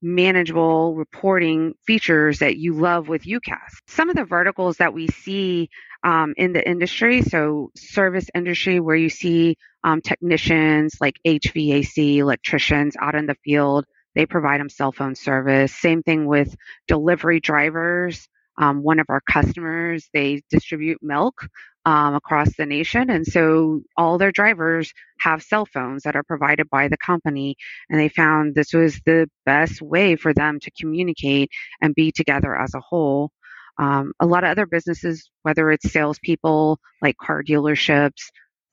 manageable 0.03 0.95
reporting 0.97 1.75
features 1.87 2.41
that 2.41 2.57
you 2.57 2.75
love 2.75 3.09
with 3.09 3.23
UCaaS. 3.23 3.71
Some 3.87 4.11
of 4.11 4.17
the 4.17 4.25
verticals 4.25 4.79
that 4.79 4.93
we 4.93 5.07
see 5.07 5.71
um, 6.03 6.35
in 6.37 6.53
the 6.53 6.69
industry, 6.69 7.23
so 7.23 7.71
service 7.77 8.27
industry, 8.35 8.81
where 8.81 8.97
you 8.97 9.09
see 9.09 9.57
um, 9.85 10.01
technicians 10.01 10.97
like 11.01 11.17
HVAC, 11.25 12.17
electricians 12.17 12.97
out 13.01 13.15
in 13.15 13.27
the 13.27 13.37
field, 13.45 13.85
they 14.15 14.27
provide 14.27 14.61
them 14.61 14.69
cell 14.69 14.93
phone 14.93 15.15
service. 15.15 15.73
Same 15.75 16.03
thing 16.03 16.27
with 16.27 16.55
delivery 16.89 17.41
drivers. 17.41 18.29
Um, 18.59 18.83
one 18.83 18.99
of 18.99 19.07
our 19.09 19.23
customers, 19.31 20.09
they 20.13 20.43
distribute 20.51 20.99
milk 21.01 21.47
um, 21.85 22.15
across 22.15 22.55
the 22.57 22.67
nation. 22.67 23.11
And 23.11 23.27
so 23.27 23.83
all 23.97 24.19
their 24.19 24.33
drivers 24.33 24.93
have 25.21 25.43
cell 25.43 25.67
phones 25.67 26.05
that 26.05 26.17
are 26.17 26.23
provided 26.23 26.69
by 26.71 26.89
the 26.89 26.97
company. 26.97 27.57
And 27.89 27.99
they 27.99 28.09
found 28.09 28.55
this 28.55 28.73
was 28.73 29.01
the 29.05 29.29
best 29.45 29.83
way 29.83 30.17
for 30.17 30.33
them 30.33 30.61
to 30.61 30.71
communicate 30.79 31.51
and 31.81 31.95
be 31.95 32.13
together 32.13 32.57
as 32.57 32.75
a 32.75 32.81
whole. 32.81 33.31
Um, 33.79 34.13
a 34.21 34.27
lot 34.27 34.45
of 34.45 34.51
other 34.51 34.67
businesses, 34.67 35.31
whether 35.43 35.71
it's 35.71 35.91
salespeople 35.91 36.79
like 37.01 37.17
car 37.17 37.43
dealerships, 37.43 38.23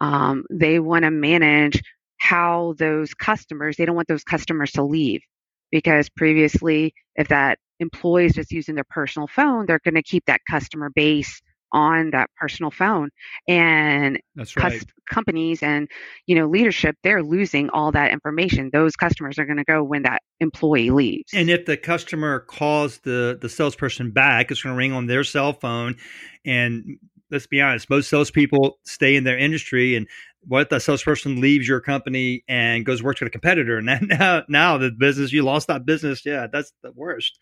um, 0.01 0.43
they 0.51 0.79
want 0.79 1.03
to 1.03 1.11
manage 1.11 1.81
how 2.17 2.75
those 2.77 3.13
customers, 3.13 3.77
they 3.77 3.85
don't 3.85 3.95
want 3.95 4.07
those 4.07 4.23
customers 4.23 4.71
to 4.73 4.83
leave 4.83 5.21
because 5.71 6.09
previously, 6.09 6.93
if 7.15 7.29
that 7.29 7.59
employee 7.79 8.25
is 8.25 8.33
just 8.33 8.51
using 8.51 8.75
their 8.75 8.85
personal 8.89 9.27
phone, 9.27 9.65
they're 9.65 9.79
going 9.83 9.95
to 9.95 10.03
keep 10.03 10.25
that 10.25 10.41
customer 10.49 10.89
base 10.93 11.41
on 11.71 12.11
that 12.11 12.29
personal 12.37 12.71
phone 12.71 13.09
and 13.47 14.19
That's 14.35 14.55
right. 14.55 14.83
companies 15.09 15.61
and 15.61 15.87
you 16.25 16.35
know 16.35 16.47
leadership 16.47 16.95
they're 17.03 17.23
losing 17.23 17.69
all 17.69 17.91
that 17.91 18.11
information. 18.11 18.69
Those 18.71 18.95
customers 18.95 19.37
are 19.37 19.45
going 19.45 19.57
to 19.57 19.63
go 19.63 19.83
when 19.83 20.03
that 20.03 20.21
employee 20.39 20.89
leaves. 20.89 21.31
And 21.33 21.49
if 21.49 21.65
the 21.65 21.77
customer 21.77 22.39
calls 22.39 22.99
the 22.99 23.37
the 23.39 23.49
salesperson 23.49 24.11
back 24.11 24.51
it's 24.51 24.63
going 24.63 24.73
to 24.73 24.77
ring 24.77 24.93
on 24.93 25.07
their 25.07 25.23
cell 25.23 25.53
phone 25.53 25.95
and 26.45 26.97
let's 27.31 27.47
be 27.47 27.61
honest 27.61 27.89
most 27.89 28.09
salespeople 28.09 28.79
stay 28.85 29.15
in 29.15 29.23
their 29.23 29.37
industry 29.37 29.95
and 29.95 30.07
what 30.47 30.61
if 30.61 30.69
the 30.69 30.79
salesperson 30.79 31.41
leaves 31.41 31.67
your 31.67 31.81
company 31.81 32.43
and 32.47 32.85
goes 32.85 33.03
work 33.03 33.19
with 33.19 33.27
a 33.27 33.29
competitor? 33.29 33.77
And 33.77 34.07
now 34.07 34.43
now 34.47 34.77
the 34.77 34.91
business 34.91 35.33
you 35.33 35.43
lost 35.43 35.67
that 35.67 35.85
business. 35.85 36.25
Yeah 36.25 36.47
that's 36.51 36.71
the 36.81 36.91
worst 36.93 37.37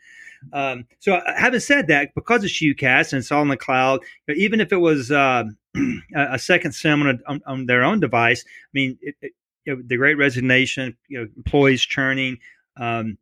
um, 0.54 0.86
so 1.00 1.16
uh, 1.16 1.34
having 1.36 1.60
said 1.60 1.88
that, 1.88 2.10
because 2.16 2.44
it's 2.44 2.62
UCaaS 2.62 3.14
and 3.14 3.20
it's 3.20 3.32
all 3.32 3.42
in 3.42 3.48
the 3.48 3.58
cloud, 3.58 4.02
even 4.36 4.62
if 4.62 4.72
it 4.72 4.78
was 4.78 5.12
uh, 5.12 5.44
a 6.16 6.40
second 6.40 6.74
SIM 6.74 7.02
on, 7.02 7.08
a, 7.08 7.32
on, 7.32 7.42
on, 7.46 7.66
their 7.66 7.84
own 7.84 8.00
device, 8.00 8.44
I 8.48 8.72
mean, 8.74 8.98
it, 9.02 9.16
it, 9.22 9.32
you 9.66 9.76
know, 9.76 9.82
the 9.86 9.98
Great 9.98 10.18
Resignation, 10.18 10.96
you 11.10 11.20
know, 11.20 11.28
employees 11.36 11.82
churning, 11.82 12.38
um, 12.78 13.18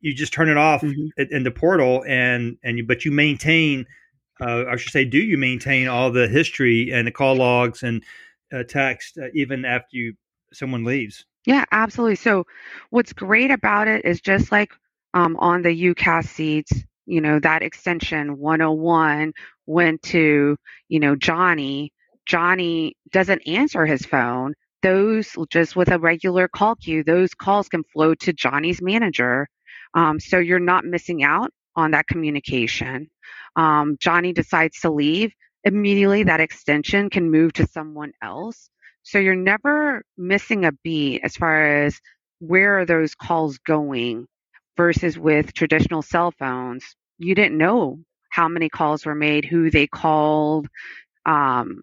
you 0.00 0.14
just 0.14 0.32
turn 0.32 0.48
it 0.48 0.56
off 0.56 0.82
mm-hmm. 0.82 1.08
in 1.30 1.42
the 1.42 1.50
portal, 1.50 2.04
and 2.06 2.56
and 2.62 2.78
you, 2.78 2.86
but 2.86 3.04
you 3.04 3.10
maintain, 3.10 3.86
uh, 4.40 4.64
I 4.70 4.76
should 4.76 4.92
say, 4.92 5.04
do 5.04 5.18
you 5.18 5.36
maintain 5.36 5.88
all 5.88 6.10
the 6.10 6.28
history 6.28 6.90
and 6.92 7.06
the 7.06 7.10
call 7.10 7.36
logs 7.36 7.82
and 7.82 8.02
uh, 8.52 8.62
text 8.62 9.18
uh, 9.18 9.28
even 9.34 9.64
after 9.64 9.88
you 9.96 10.14
someone 10.52 10.84
leaves? 10.84 11.24
Yeah, 11.44 11.64
absolutely. 11.72 12.16
So, 12.16 12.46
what's 12.90 13.12
great 13.12 13.50
about 13.50 13.88
it 13.88 14.04
is 14.04 14.20
just 14.20 14.50
like 14.50 14.72
um, 15.14 15.36
on 15.38 15.62
the 15.62 15.70
UCaaS 15.70 16.26
seats, 16.26 16.72
you 17.06 17.20
know, 17.20 17.38
that 17.38 17.62
extension 17.62 18.36
101 18.36 19.32
went 19.66 20.02
to, 20.02 20.56
you 20.88 21.00
know, 21.00 21.14
Johnny. 21.14 21.92
Johnny 22.26 22.96
doesn't 23.12 23.46
answer 23.46 23.86
his 23.86 24.04
phone. 24.04 24.54
Those 24.82 25.34
just 25.50 25.76
with 25.76 25.88
a 25.88 25.98
regular 25.98 26.48
call 26.48 26.74
queue, 26.74 27.04
those 27.04 27.32
calls 27.34 27.68
can 27.68 27.84
flow 27.84 28.14
to 28.16 28.32
Johnny's 28.32 28.82
manager. 28.82 29.48
Um, 29.94 30.18
so 30.20 30.38
you're 30.38 30.58
not 30.58 30.84
missing 30.84 31.22
out 31.22 31.50
on 31.76 31.92
that 31.92 32.06
communication. 32.08 33.08
Um, 33.56 33.96
Johnny 34.00 34.32
decides 34.32 34.80
to 34.80 34.90
leave, 34.90 35.32
immediately 35.62 36.24
that 36.24 36.40
extension 36.40 37.08
can 37.08 37.30
move 37.30 37.52
to 37.54 37.66
someone 37.68 38.12
else. 38.20 38.68
So 39.04 39.18
you're 39.18 39.36
never 39.36 40.02
missing 40.18 40.64
a 40.64 40.72
beat 40.82 41.20
as 41.22 41.36
far 41.36 41.84
as 41.84 42.00
where 42.40 42.80
are 42.80 42.84
those 42.84 43.14
calls 43.14 43.58
going 43.58 44.26
versus 44.76 45.18
with 45.18 45.52
traditional 45.52 46.02
cell 46.02 46.32
phones, 46.38 46.96
you 47.18 47.34
didn't 47.34 47.58
know 47.58 47.98
how 48.30 48.48
many 48.48 48.68
calls 48.68 49.06
were 49.06 49.14
made, 49.14 49.44
who 49.44 49.70
they 49.70 49.86
called, 49.86 50.66
um, 51.24 51.82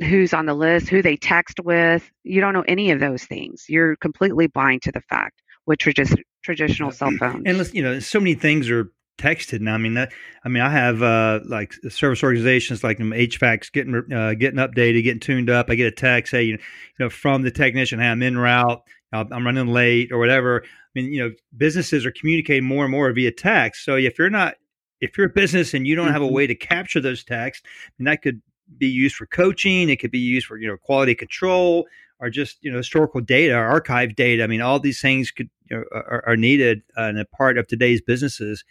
who's 0.00 0.32
on 0.32 0.46
the 0.46 0.54
list, 0.54 0.88
who 0.88 1.02
they 1.02 1.16
text 1.16 1.60
with. 1.62 2.10
You 2.24 2.40
don't 2.40 2.54
know 2.54 2.64
any 2.66 2.90
of 2.90 3.00
those 3.00 3.24
things. 3.24 3.66
You're 3.68 3.96
completely 3.96 4.46
blind 4.46 4.82
to 4.82 4.92
the 4.92 5.02
fact 5.02 5.42
with 5.66 5.78
tradi- 5.78 6.22
traditional 6.42 6.90
cell 6.90 7.12
phones. 7.18 7.42
And 7.44 7.74
you 7.74 7.82
know, 7.82 8.00
so 8.00 8.18
many 8.18 8.34
things 8.34 8.70
are 8.70 8.90
texted 9.18 9.60
now. 9.60 9.74
I 9.74 9.78
mean 9.78 9.94
that. 9.94 10.12
I 10.44 10.48
mean, 10.48 10.62
I 10.62 10.70
have 10.70 11.02
uh, 11.02 11.40
like 11.44 11.74
service 11.90 12.22
organizations 12.22 12.82
like 12.82 12.98
HVAC's 12.98 13.70
getting 13.70 13.94
uh, 13.94 14.34
getting 14.34 14.58
updated, 14.58 15.04
getting 15.04 15.20
tuned 15.20 15.50
up. 15.50 15.66
I 15.68 15.74
get 15.74 15.86
a 15.86 15.94
text, 15.94 16.32
hey, 16.32 16.44
you 16.44 16.58
know, 16.98 17.10
from 17.10 17.42
the 17.42 17.50
technician, 17.50 18.00
hey, 18.00 18.06
I'm 18.06 18.22
en 18.22 18.38
route. 18.38 18.82
I'm 19.12 19.44
running 19.44 19.66
late 19.66 20.12
or 20.12 20.18
whatever. 20.18 20.64
I 20.96 21.00
mean, 21.00 21.12
you 21.12 21.22
know, 21.22 21.34
businesses 21.56 22.04
are 22.04 22.10
communicating 22.10 22.64
more 22.64 22.84
and 22.84 22.90
more 22.90 23.12
via 23.12 23.30
text. 23.30 23.84
So 23.84 23.96
if 23.96 24.18
you're 24.18 24.30
not, 24.30 24.56
if 25.00 25.16
you're 25.16 25.28
a 25.28 25.32
business 25.32 25.72
and 25.72 25.86
you 25.86 25.94
don't 25.94 26.12
have 26.12 26.22
a 26.22 26.24
mm-hmm. 26.24 26.34
way 26.34 26.46
to 26.46 26.54
capture 26.54 27.00
those 27.00 27.24
texts, 27.24 27.66
and 27.98 28.06
that 28.06 28.22
could 28.22 28.42
be 28.76 28.88
used 28.88 29.16
for 29.16 29.26
coaching, 29.26 29.88
it 29.88 29.96
could 29.96 30.10
be 30.10 30.18
used 30.18 30.46
for 30.46 30.58
you 30.58 30.68
know 30.68 30.76
quality 30.76 31.14
control 31.14 31.86
or 32.20 32.30
just 32.30 32.58
you 32.60 32.70
know 32.70 32.78
historical 32.78 33.20
data, 33.20 33.54
archive 33.54 34.14
data. 34.14 34.44
I 34.44 34.46
mean, 34.46 34.60
all 34.60 34.78
these 34.78 35.00
things 35.00 35.30
could 35.30 35.48
you 35.70 35.76
know, 35.76 35.84
are, 35.92 36.24
are, 36.26 36.36
needed 36.36 36.82
uh, 36.96 37.02
and 37.02 37.18
a 37.18 37.24
part 37.24 37.58
of 37.58 37.66
today's 37.66 38.00
businesses. 38.00 38.64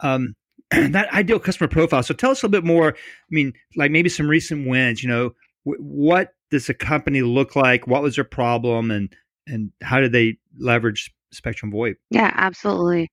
Um, 0.00 0.34
that 0.70 1.12
ideal 1.12 1.38
customer 1.38 1.68
profile. 1.68 2.02
So 2.02 2.14
tell 2.14 2.30
us 2.30 2.42
a 2.42 2.46
little 2.46 2.60
bit 2.60 2.66
more. 2.66 2.94
I 2.94 3.30
mean, 3.30 3.52
like 3.76 3.90
maybe 3.90 4.08
some 4.08 4.28
recent 4.28 4.66
wins. 4.66 5.02
You 5.02 5.10
know, 5.10 5.30
w- 5.66 5.82
what 5.82 6.34
does 6.50 6.68
a 6.68 6.74
company 6.74 7.22
look 7.22 7.54
like? 7.54 7.86
What 7.86 8.02
was 8.02 8.14
their 8.16 8.24
problem, 8.24 8.90
and 8.90 9.14
and 9.46 9.70
how 9.82 10.00
did 10.00 10.12
they 10.12 10.38
leverage 10.58 11.12
Spectrum 11.34 11.72
VoIP. 11.72 11.96
Yeah, 12.10 12.30
absolutely. 12.32 13.10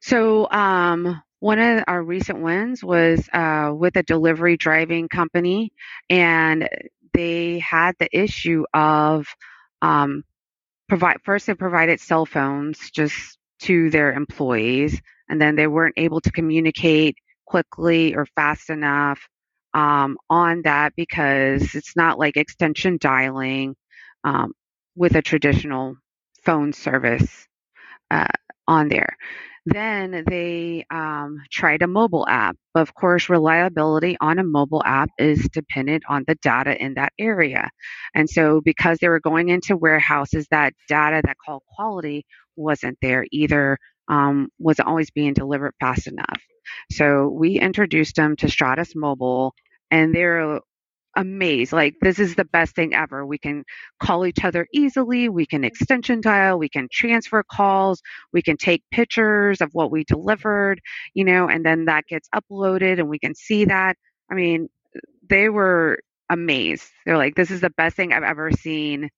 So, 0.00 0.50
um, 0.50 1.22
one 1.40 1.60
of 1.60 1.84
our 1.86 2.02
recent 2.02 2.40
wins 2.40 2.82
was 2.82 3.28
uh, 3.32 3.72
with 3.72 3.96
a 3.96 4.02
delivery 4.02 4.56
driving 4.56 5.08
company, 5.08 5.72
and 6.10 6.68
they 7.14 7.60
had 7.60 7.94
the 7.98 8.08
issue 8.12 8.64
of 8.74 9.26
um, 9.82 10.24
provide 10.88 11.18
first 11.24 11.46
they 11.46 11.54
provided 11.54 12.00
cell 12.00 12.26
phones 12.26 12.90
just 12.90 13.38
to 13.60 13.90
their 13.90 14.12
employees, 14.12 15.00
and 15.28 15.40
then 15.40 15.54
they 15.54 15.66
weren't 15.66 15.94
able 15.96 16.20
to 16.20 16.32
communicate 16.32 17.16
quickly 17.46 18.14
or 18.14 18.26
fast 18.34 18.68
enough 18.68 19.20
um, 19.74 20.16
on 20.28 20.62
that 20.62 20.92
because 20.96 21.74
it's 21.74 21.96
not 21.96 22.18
like 22.18 22.36
extension 22.36 22.98
dialing 23.00 23.76
um, 24.24 24.52
with 24.96 25.14
a 25.14 25.22
traditional 25.22 25.96
phone 26.44 26.72
service 26.72 27.47
uh, 28.10 28.28
on 28.66 28.88
there. 28.88 29.16
Then 29.66 30.24
they 30.26 30.86
um, 30.90 31.42
tried 31.50 31.82
a 31.82 31.86
mobile 31.86 32.26
app. 32.26 32.56
But 32.72 32.80
of 32.80 32.94
course, 32.94 33.28
reliability 33.28 34.16
on 34.20 34.38
a 34.38 34.44
mobile 34.44 34.82
app 34.84 35.10
is 35.18 35.46
dependent 35.52 36.04
on 36.08 36.24
the 36.26 36.36
data 36.36 36.80
in 36.82 36.94
that 36.94 37.12
area. 37.18 37.68
And 38.14 38.28
so, 38.30 38.62
because 38.64 38.98
they 38.98 39.08
were 39.08 39.20
going 39.20 39.50
into 39.50 39.76
warehouses, 39.76 40.46
that 40.50 40.72
data, 40.88 41.20
that 41.24 41.36
call 41.44 41.62
quality 41.76 42.24
wasn't 42.56 42.98
there 43.02 43.26
either, 43.30 43.78
um, 44.08 44.48
wasn't 44.58 44.88
always 44.88 45.10
being 45.10 45.34
delivered 45.34 45.74
fast 45.80 46.06
enough. 46.06 46.40
So, 46.90 47.28
we 47.28 47.60
introduced 47.60 48.16
them 48.16 48.36
to 48.36 48.48
Stratus 48.48 48.94
Mobile, 48.96 49.52
and 49.90 50.14
they're 50.14 50.60
amazed. 51.18 51.72
Like, 51.72 51.96
this 52.00 52.18
is 52.18 52.36
the 52.36 52.46
best 52.46 52.74
thing 52.74 52.94
ever. 52.94 53.26
We 53.26 53.38
can 53.38 53.64
call 54.00 54.26
each 54.26 54.44
other 54.44 54.66
easily. 54.72 55.28
We 55.28 55.46
can 55.46 55.64
extension 55.64 56.22
dial. 56.22 56.58
We 56.58 56.70
can 56.70 56.88
transfer 56.92 57.44
calls. 57.50 58.02
We 58.32 58.42
can 58.42 58.56
take 58.56 58.84
pictures 58.92 59.60
of 59.60 59.70
what 59.74 59.90
we 59.92 60.04
delivered, 60.04 60.80
you 61.14 61.24
know, 61.24 61.48
and 61.48 61.66
then 61.66 61.86
that 61.86 62.06
gets 62.08 62.28
uploaded 62.34 63.00
and 63.00 63.08
we 63.10 63.18
can 63.18 63.34
see 63.34 63.66
that. 63.66 63.96
I 64.30 64.34
mean, 64.34 64.68
they 65.28 65.50
were 65.50 66.00
amazed. 66.30 66.84
They're 67.06 67.18
like, 67.18 67.34
this 67.36 67.50
is 67.50 67.60
the 67.60 67.70
best 67.70 67.96
thing 67.96 68.12
I've 68.12 68.22
ever 68.22 68.52
seen 68.52 69.10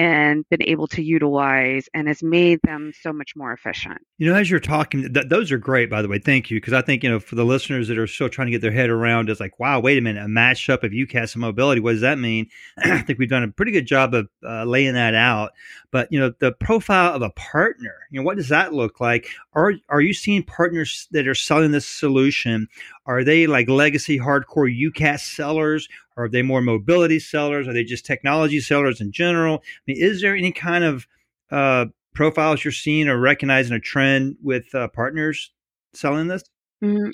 and 0.00 0.48
been 0.48 0.62
able 0.62 0.86
to 0.86 1.02
utilize 1.02 1.86
and 1.92 2.08
has 2.08 2.22
made 2.22 2.58
them 2.64 2.90
so 3.02 3.12
much 3.12 3.36
more 3.36 3.52
efficient. 3.52 3.98
You 4.16 4.30
know, 4.30 4.34
as 4.34 4.50
you're 4.50 4.58
talking, 4.58 5.12
th- 5.12 5.28
those 5.28 5.52
are 5.52 5.58
great, 5.58 5.90
by 5.90 6.00
the 6.00 6.08
way. 6.08 6.18
Thank 6.18 6.50
you. 6.50 6.56
Because 6.56 6.72
I 6.72 6.80
think, 6.80 7.02
you 7.02 7.10
know, 7.10 7.20
for 7.20 7.34
the 7.34 7.44
listeners 7.44 7.86
that 7.88 7.98
are 7.98 8.06
still 8.06 8.30
trying 8.30 8.46
to 8.46 8.50
get 8.50 8.62
their 8.62 8.72
head 8.72 8.88
around, 8.88 9.28
it's 9.28 9.40
like, 9.40 9.60
wow, 9.60 9.78
wait 9.78 9.98
a 9.98 10.00
minute, 10.00 10.24
a 10.24 10.26
mashup 10.26 10.84
of 10.84 10.92
UCaaS 10.92 11.34
and 11.34 11.42
mobility. 11.42 11.82
What 11.82 11.92
does 11.92 12.00
that 12.00 12.18
mean? 12.18 12.48
I 12.78 13.02
think 13.02 13.18
we've 13.18 13.28
done 13.28 13.42
a 13.42 13.48
pretty 13.48 13.72
good 13.72 13.86
job 13.86 14.14
of 14.14 14.30
uh, 14.42 14.64
laying 14.64 14.94
that 14.94 15.14
out. 15.14 15.52
But, 15.90 16.10
you 16.10 16.18
know, 16.18 16.32
the 16.38 16.52
profile 16.52 17.12
of 17.12 17.20
a 17.20 17.30
partner, 17.30 17.92
you 18.10 18.20
know, 18.20 18.24
what 18.24 18.38
does 18.38 18.48
that 18.48 18.72
look 18.72 19.00
like? 19.00 19.26
Are, 19.52 19.74
are 19.90 20.00
you 20.00 20.14
seeing 20.14 20.42
partners 20.44 21.08
that 21.10 21.28
are 21.28 21.34
selling 21.34 21.72
this 21.72 21.86
solution? 21.86 22.68
Are 23.10 23.24
they 23.24 23.48
like 23.48 23.68
legacy 23.68 24.20
hardcore 24.20 24.70
UCaaS 24.70 25.34
sellers? 25.34 25.88
Or 26.16 26.26
are 26.26 26.28
they 26.28 26.42
more 26.42 26.62
mobility 26.62 27.18
sellers? 27.18 27.66
Are 27.66 27.72
they 27.72 27.82
just 27.82 28.06
technology 28.06 28.60
sellers 28.60 29.00
in 29.00 29.10
general? 29.10 29.56
I 29.56 29.80
mean, 29.88 29.96
is 30.00 30.20
there 30.20 30.36
any 30.36 30.52
kind 30.52 30.84
of 30.84 31.08
uh, 31.50 31.86
profiles 32.14 32.64
you're 32.64 32.70
seeing 32.70 33.08
or 33.08 33.18
recognizing 33.18 33.74
a 33.74 33.80
trend 33.80 34.36
with 34.40 34.72
uh, 34.76 34.86
partners 34.94 35.50
selling 35.92 36.28
this? 36.28 36.44
Mm-hmm. 36.84 37.10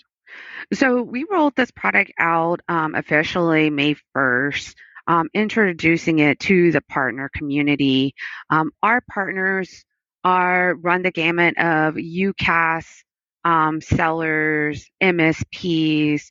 So 0.75 1.01
we 1.01 1.25
rolled 1.31 1.57
this 1.57 1.71
product 1.71 2.13
out 2.19 2.61
um, 2.69 2.95
officially 2.95 3.71
May 3.71 3.97
1st, 4.15 4.75
um, 5.07 5.31
introducing 5.33 6.19
it 6.19 6.41
to 6.41 6.73
the 6.73 6.83
partner 6.83 7.31
community. 7.35 8.15
Um, 8.51 8.71
our 8.83 9.01
partners 9.11 9.87
are 10.25 10.75
run 10.75 11.01
the 11.01 11.11
gamut 11.11 11.57
of 11.57 11.95
UCaaS 11.95 12.85
um, 13.47 13.81
sellers, 13.81 14.91
MSPs, 15.01 16.23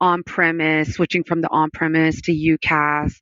on 0.00 0.22
premise, 0.22 0.94
switching 0.94 1.24
from 1.24 1.40
the 1.40 1.48
on 1.50 1.68
premise 1.74 2.22
to 2.22 2.32
UCaaS. 2.32 3.12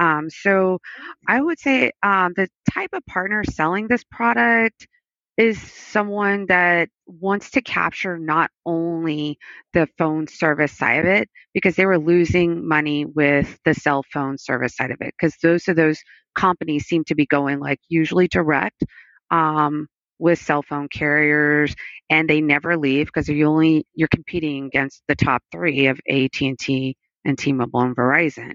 Um, 0.00 0.28
so 0.28 0.80
I 1.26 1.40
would 1.40 1.58
say 1.60 1.92
um, 2.02 2.32
the 2.36 2.48
type 2.74 2.90
of 2.92 3.06
partner 3.06 3.44
selling 3.44 3.86
this 3.86 4.04
product 4.10 4.88
is 5.38 5.60
someone 5.60 6.46
that 6.46 6.88
wants 7.06 7.52
to 7.52 7.62
capture 7.62 8.18
not 8.18 8.50
only 8.66 9.38
the 9.72 9.86
phone 9.98 10.26
service 10.26 10.72
side 10.72 10.98
of 10.98 11.06
it 11.06 11.28
because 11.54 11.76
they 11.76 11.86
were 11.86 11.98
losing 11.98 12.66
money 12.66 13.04
with 13.04 13.56
the 13.64 13.74
cell 13.74 14.02
phone 14.12 14.36
service 14.36 14.74
side 14.74 14.90
of 14.90 14.98
it 15.00 15.14
because 15.16 15.36
those 15.42 15.68
of 15.68 15.76
those 15.76 16.00
companies 16.34 16.86
seem 16.86 17.04
to 17.04 17.14
be 17.14 17.26
going 17.26 17.60
like 17.60 17.78
usually 17.88 18.28
direct 18.28 18.82
um, 19.30 19.86
with 20.18 20.38
cell 20.38 20.62
phone 20.62 20.88
carriers 20.88 21.74
and 22.10 22.28
they 22.28 22.40
never 22.40 22.76
leave 22.76 23.06
because 23.06 23.28
you 23.28 23.46
only 23.46 23.86
you're 23.94 24.08
competing 24.08 24.66
against 24.66 25.02
the 25.08 25.16
top 25.16 25.42
three 25.52 25.86
of 25.86 26.00
AT&T 26.08 26.96
and 27.24 27.38
T-Mobile 27.38 27.80
and 27.80 27.96
Verizon. 27.96 28.54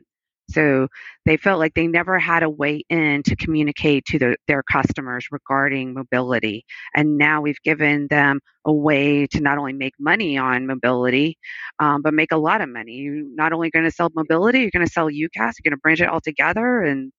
So 0.49 0.87
they 1.25 1.37
felt 1.37 1.59
like 1.59 1.73
they 1.75 1.87
never 1.87 2.19
had 2.19 2.43
a 2.43 2.49
way 2.49 2.83
in 2.89 3.23
to 3.23 3.35
communicate 3.35 4.05
to 4.07 4.19
the, 4.19 4.35
their 4.47 4.63
customers 4.63 5.27
regarding 5.31 5.93
mobility. 5.93 6.65
And 6.93 7.17
now 7.17 7.41
we've 7.41 7.61
given 7.63 8.07
them 8.09 8.41
a 8.65 8.73
way 8.73 9.27
to 9.27 9.39
not 9.39 9.57
only 9.57 9.73
make 9.73 9.93
money 9.99 10.37
on 10.37 10.67
mobility, 10.67 11.37
um, 11.79 12.01
but 12.01 12.13
make 12.13 12.31
a 12.33 12.37
lot 12.37 12.61
of 12.61 12.69
money. 12.69 12.93
You're 12.93 13.23
not 13.33 13.53
only 13.53 13.69
going 13.69 13.85
to 13.85 13.91
sell 13.91 14.09
mobility, 14.13 14.59
you're 14.59 14.71
going 14.71 14.85
to 14.85 14.91
sell 14.91 15.07
UCaaS, 15.07 15.13
you're 15.37 15.63
going 15.63 15.71
to 15.71 15.77
bridge 15.77 16.01
it 16.01 16.09
all 16.09 16.21
together 16.21 16.81
and 16.81 17.11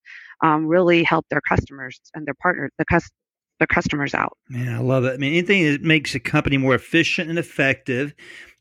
um, 0.45 0.67
really 0.67 1.03
help 1.03 1.25
their 1.31 1.41
customers 1.49 2.01
and 2.15 2.27
their 2.27 2.35
partners, 2.43 2.71
the 2.79 2.85
cus- 2.85 3.11
their 3.63 3.75
customers 3.75 4.15
out. 4.15 4.37
Man, 4.49 4.75
I 4.75 4.81
love 4.81 5.05
it. 5.05 5.15
I 5.15 5.17
mean, 5.17 5.33
anything 5.33 5.65
that 5.71 5.83
makes 5.83 6.15
a 6.15 6.21
company 6.21 6.59
more 6.59 6.75
efficient 6.75 7.31
and 7.31 7.39
effective 7.39 8.15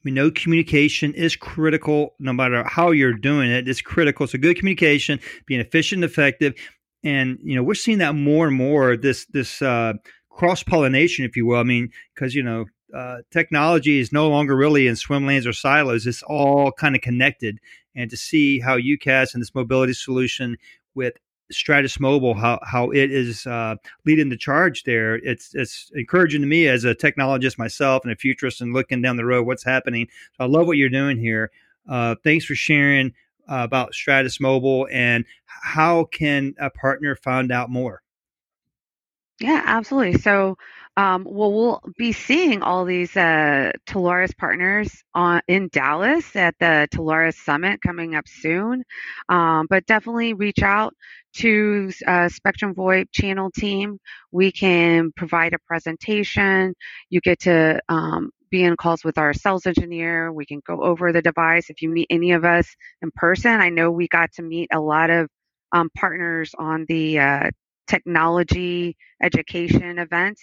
we 0.03 0.11
know 0.11 0.31
communication 0.31 1.13
is 1.13 1.35
critical 1.35 2.15
no 2.19 2.33
matter 2.33 2.63
how 2.67 2.91
you're 2.91 3.13
doing 3.13 3.51
it. 3.51 3.67
It's 3.67 3.81
critical. 3.81 4.27
So 4.27 4.37
good 4.37 4.57
communication, 4.57 5.19
being 5.45 5.59
efficient 5.59 6.03
and 6.03 6.11
effective. 6.11 6.53
And, 7.03 7.39
you 7.43 7.55
know, 7.55 7.63
we're 7.63 7.75
seeing 7.75 7.99
that 7.99 8.15
more 8.15 8.47
and 8.47 8.55
more, 8.55 8.97
this, 8.97 9.25
this, 9.27 9.61
uh, 9.61 9.93
cross 10.29 10.63
pollination, 10.63 11.25
if 11.25 11.35
you 11.35 11.45
will. 11.45 11.57
I 11.57 11.63
mean, 11.63 11.89
because, 12.15 12.33
you 12.33 12.43
know, 12.43 12.65
uh, 12.95 13.17
technology 13.31 13.99
is 13.99 14.11
no 14.11 14.29
longer 14.29 14.55
really 14.55 14.87
in 14.87 14.95
swim 14.95 15.25
lanes 15.25 15.47
or 15.47 15.53
silos. 15.53 16.05
It's 16.05 16.23
all 16.23 16.71
kind 16.71 16.95
of 16.95 17.01
connected. 17.01 17.59
And 17.95 18.09
to 18.09 18.17
see 18.17 18.59
how 18.59 18.77
UCaaS 18.77 19.33
and 19.33 19.41
this 19.41 19.55
mobility 19.55 19.93
solution 19.93 20.57
with 20.95 21.13
Stratus 21.51 21.99
Mobile, 21.99 22.33
how 22.33 22.59
how 22.63 22.91
it 22.91 23.11
is 23.11 23.45
uh, 23.45 23.75
leading 24.05 24.29
the 24.29 24.37
charge 24.37 24.83
there. 24.83 25.15
It's 25.15 25.53
it's 25.53 25.91
encouraging 25.95 26.41
to 26.41 26.47
me 26.47 26.67
as 26.67 26.83
a 26.83 26.95
technologist 26.95 27.57
myself 27.57 28.03
and 28.03 28.11
a 28.11 28.15
futurist 28.15 28.61
and 28.61 28.73
looking 28.73 29.01
down 29.01 29.17
the 29.17 29.25
road 29.25 29.45
what's 29.45 29.63
happening. 29.63 30.07
So 30.37 30.45
I 30.45 30.47
love 30.47 30.67
what 30.67 30.77
you're 30.77 30.89
doing 30.89 31.17
here. 31.17 31.51
Uh, 31.87 32.15
thanks 32.23 32.45
for 32.45 32.55
sharing 32.55 33.13
uh, 33.49 33.63
about 33.63 33.93
Stratus 33.93 34.39
Mobile 34.39 34.87
and 34.91 35.25
how 35.45 36.05
can 36.05 36.55
a 36.59 36.69
partner 36.69 37.15
find 37.15 37.51
out 37.51 37.69
more. 37.69 38.01
Yeah, 39.39 39.63
absolutely. 39.65 40.19
So, 40.19 40.57
um, 40.97 41.25
well, 41.29 41.53
we'll 41.53 41.81
be 41.97 42.11
seeing 42.11 42.61
all 42.61 42.83
these 42.83 43.15
uh, 43.15 43.71
partners 44.37 45.03
on, 45.15 45.41
in 45.47 45.69
Dallas 45.71 46.35
at 46.35 46.55
the 46.59 46.87
Telarus 46.93 47.35
Summit 47.35 47.81
coming 47.81 48.15
up 48.15 48.27
soon. 48.27 48.83
Um, 49.29 49.67
but 49.69 49.85
definitely 49.85 50.33
reach 50.33 50.61
out 50.61 50.93
to 51.35 51.91
uh, 52.05 52.27
Spectrum 52.27 52.75
VoIP 52.75 53.07
channel 53.13 53.49
team. 53.51 53.99
We 54.31 54.51
can 54.51 55.13
provide 55.15 55.53
a 55.53 55.59
presentation. 55.59 56.73
You 57.09 57.21
get 57.21 57.39
to 57.41 57.79
um, 57.87 58.31
be 58.49 58.63
in 58.63 58.75
calls 58.75 59.05
with 59.05 59.17
our 59.17 59.33
sales 59.33 59.65
engineer. 59.65 60.33
We 60.33 60.45
can 60.45 60.61
go 60.67 60.83
over 60.83 61.13
the 61.13 61.21
device. 61.21 61.69
If 61.69 61.81
you 61.81 61.89
meet 61.89 62.07
any 62.09 62.33
of 62.33 62.43
us 62.43 62.67
in 63.01 63.11
person, 63.15 63.61
I 63.61 63.69
know 63.69 63.91
we 63.91 64.09
got 64.09 64.33
to 64.33 64.41
meet 64.41 64.69
a 64.73 64.79
lot 64.81 65.09
of 65.09 65.29
um, 65.71 65.89
partners 65.97 66.53
on 66.59 66.85
the 66.89 67.19
uh, 67.19 67.51
technology 67.87 68.97
education 69.23 69.97
events 69.97 70.41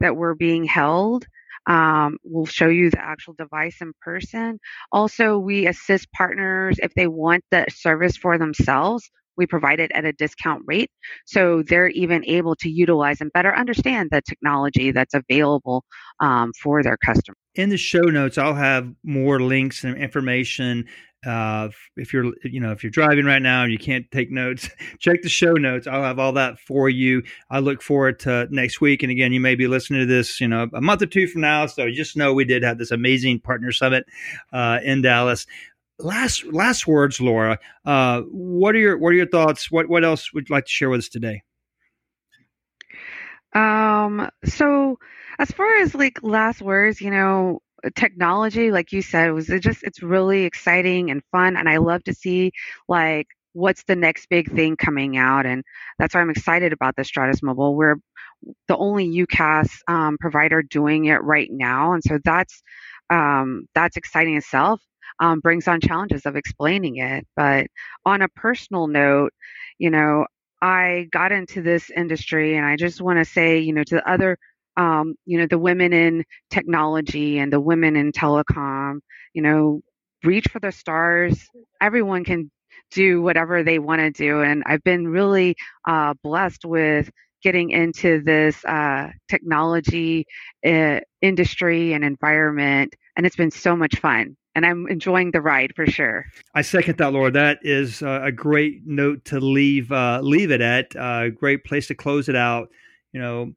that 0.00 0.16
were 0.16 0.34
being 0.34 0.64
held. 0.64 1.26
Um, 1.66 2.18
we'll 2.24 2.46
show 2.46 2.68
you 2.68 2.90
the 2.90 3.02
actual 3.02 3.34
device 3.34 3.78
in 3.80 3.92
person. 4.02 4.58
Also, 4.92 5.38
we 5.38 5.66
assist 5.66 6.12
partners 6.12 6.78
if 6.82 6.92
they 6.94 7.06
want 7.06 7.42
the 7.50 7.66
service 7.70 8.16
for 8.16 8.38
themselves. 8.38 9.10
We 9.36 9.46
provide 9.46 9.80
it 9.80 9.90
at 9.92 10.04
a 10.04 10.12
discount 10.12 10.62
rate. 10.66 10.90
So 11.26 11.62
they're 11.66 11.88
even 11.88 12.24
able 12.26 12.54
to 12.56 12.68
utilize 12.68 13.20
and 13.20 13.32
better 13.32 13.54
understand 13.54 14.10
the 14.10 14.22
technology 14.22 14.92
that's 14.92 15.14
available 15.14 15.84
um, 16.20 16.52
for 16.62 16.82
their 16.82 16.98
customers. 16.98 17.43
In 17.54 17.68
the 17.68 17.76
show 17.76 18.00
notes, 18.00 18.36
I'll 18.36 18.54
have 18.54 18.92
more 19.04 19.40
links 19.40 19.84
and 19.84 19.96
information 19.96 20.86
uh, 21.26 21.70
if 21.96 22.12
you're, 22.12 22.32
you 22.44 22.60
know, 22.60 22.72
if 22.72 22.82
you're 22.82 22.90
driving 22.90 23.24
right 23.24 23.40
now 23.40 23.62
and 23.62 23.72
you 23.72 23.78
can't 23.78 24.10
take 24.10 24.30
notes, 24.30 24.68
check 24.98 25.22
the 25.22 25.28
show 25.28 25.52
notes. 25.52 25.86
I'll 25.86 26.02
have 26.02 26.18
all 26.18 26.32
that 26.32 26.58
for 26.58 26.88
you. 26.88 27.22
I 27.50 27.60
look 27.60 27.82
forward 27.82 28.18
to 28.20 28.46
next 28.50 28.80
week. 28.80 29.02
And 29.02 29.10
again, 29.10 29.32
you 29.32 29.40
may 29.40 29.54
be 29.54 29.66
listening 29.66 30.00
to 30.00 30.06
this, 30.06 30.40
you 30.40 30.48
know, 30.48 30.68
a 30.74 30.80
month 30.80 31.02
or 31.02 31.06
two 31.06 31.26
from 31.26 31.40
now. 31.40 31.66
So 31.66 31.90
just 31.90 32.16
know 32.16 32.34
we 32.34 32.44
did 32.44 32.62
have 32.62 32.78
this 32.78 32.90
amazing 32.90 33.40
partner 33.40 33.72
summit 33.72 34.04
uh, 34.52 34.80
in 34.84 35.02
Dallas. 35.02 35.46
Last 35.98 36.44
last 36.46 36.86
words, 36.88 37.20
Laura. 37.20 37.58
Uh, 37.84 38.22
what 38.22 38.74
are 38.74 38.78
your 38.78 38.98
what 38.98 39.10
are 39.10 39.16
your 39.16 39.28
thoughts? 39.28 39.70
What 39.70 39.88
what 39.88 40.04
else 40.04 40.32
would 40.32 40.48
you 40.48 40.54
like 40.54 40.64
to 40.64 40.70
share 40.70 40.90
with 40.90 40.98
us 40.98 41.08
today? 41.08 41.42
Um. 43.54 44.28
So 44.44 44.98
as 45.38 45.50
far 45.50 45.76
as 45.78 45.94
like 45.94 46.22
last 46.22 46.60
words, 46.62 47.00
you 47.00 47.10
know, 47.10 47.60
technology, 47.94 48.70
like 48.70 48.92
you 48.92 49.02
said, 49.02 49.32
was 49.32 49.48
it 49.50 49.60
just 49.60 49.82
it's 49.84 50.02
really 50.02 50.44
exciting 50.44 51.10
and 51.10 51.22
fun, 51.32 51.56
and 51.56 51.68
I 51.68 51.78
love 51.78 52.02
to 52.04 52.14
see 52.14 52.52
like 52.88 53.28
what's 53.52 53.84
the 53.84 53.94
next 53.96 54.26
big 54.28 54.52
thing 54.54 54.76
coming 54.76 55.16
out, 55.16 55.46
and 55.46 55.62
that's 55.98 56.14
why 56.14 56.20
I'm 56.20 56.30
excited 56.30 56.72
about 56.72 56.96
the 56.96 57.04
Stratus 57.04 57.42
Mobile. 57.42 57.76
We're 57.76 57.96
the 58.68 58.76
only 58.76 59.06
UCaaS 59.08 59.70
um, 59.88 60.18
provider 60.18 60.62
doing 60.62 61.06
it 61.06 61.22
right 61.22 61.48
now, 61.50 61.92
and 61.92 62.02
so 62.02 62.18
that's 62.24 62.62
um, 63.10 63.66
that's 63.74 63.96
exciting 63.96 64.36
itself. 64.36 64.80
Um, 65.20 65.38
brings 65.40 65.68
on 65.68 65.80
challenges 65.80 66.26
of 66.26 66.34
explaining 66.36 66.96
it, 66.96 67.24
but 67.36 67.68
on 68.04 68.22
a 68.22 68.28
personal 68.28 68.88
note, 68.88 69.32
you 69.78 69.90
know, 69.90 70.26
I 70.64 71.08
got 71.12 71.32
into 71.32 71.62
this 71.62 71.90
industry, 71.90 72.56
and 72.56 72.64
I 72.66 72.76
just 72.76 73.00
want 73.02 73.18
to 73.18 73.24
say, 73.24 73.58
you 73.60 73.72
know, 73.74 73.84
to 73.84 73.96
the 73.96 74.10
other 74.10 74.38
um, 74.76 75.14
you 75.24 75.38
know, 75.38 75.46
the 75.46 75.58
women 75.58 75.92
in 75.92 76.24
technology 76.50 77.38
and 77.38 77.52
the 77.52 77.60
women 77.60 77.96
in 77.96 78.12
telecom, 78.12 79.00
you 79.32 79.42
know, 79.42 79.80
reach 80.24 80.48
for 80.48 80.58
the 80.58 80.72
stars. 80.72 81.48
Everyone 81.80 82.24
can 82.24 82.50
do 82.90 83.22
whatever 83.22 83.62
they 83.62 83.78
want 83.78 84.00
to 84.00 84.10
do. 84.10 84.42
And 84.42 84.62
I've 84.66 84.82
been 84.82 85.08
really 85.08 85.56
uh, 85.86 86.14
blessed 86.22 86.64
with 86.64 87.10
getting 87.42 87.70
into 87.70 88.22
this 88.22 88.64
uh, 88.64 89.10
technology 89.28 90.26
uh, 90.66 91.00
industry 91.20 91.92
and 91.92 92.04
environment. 92.04 92.94
And 93.16 93.26
it's 93.26 93.36
been 93.36 93.50
so 93.50 93.76
much 93.76 93.96
fun. 94.00 94.36
And 94.54 94.64
I'm 94.64 94.86
enjoying 94.88 95.32
the 95.32 95.40
ride 95.40 95.72
for 95.74 95.86
sure. 95.86 96.26
I 96.54 96.62
second 96.62 96.98
that, 96.98 97.12
Laura. 97.12 97.30
That 97.30 97.58
is 97.62 98.02
uh, 98.02 98.20
a 98.22 98.30
great 98.30 98.86
note 98.86 99.24
to 99.26 99.40
leave 99.40 99.90
uh, 99.90 100.20
leave 100.22 100.50
it 100.50 100.60
at. 100.60 100.94
A 100.94 101.00
uh, 101.00 101.28
great 101.30 101.64
place 101.64 101.88
to 101.88 101.94
close 101.94 102.28
it 102.28 102.36
out. 102.36 102.68
You 103.12 103.20
know, 103.20 103.52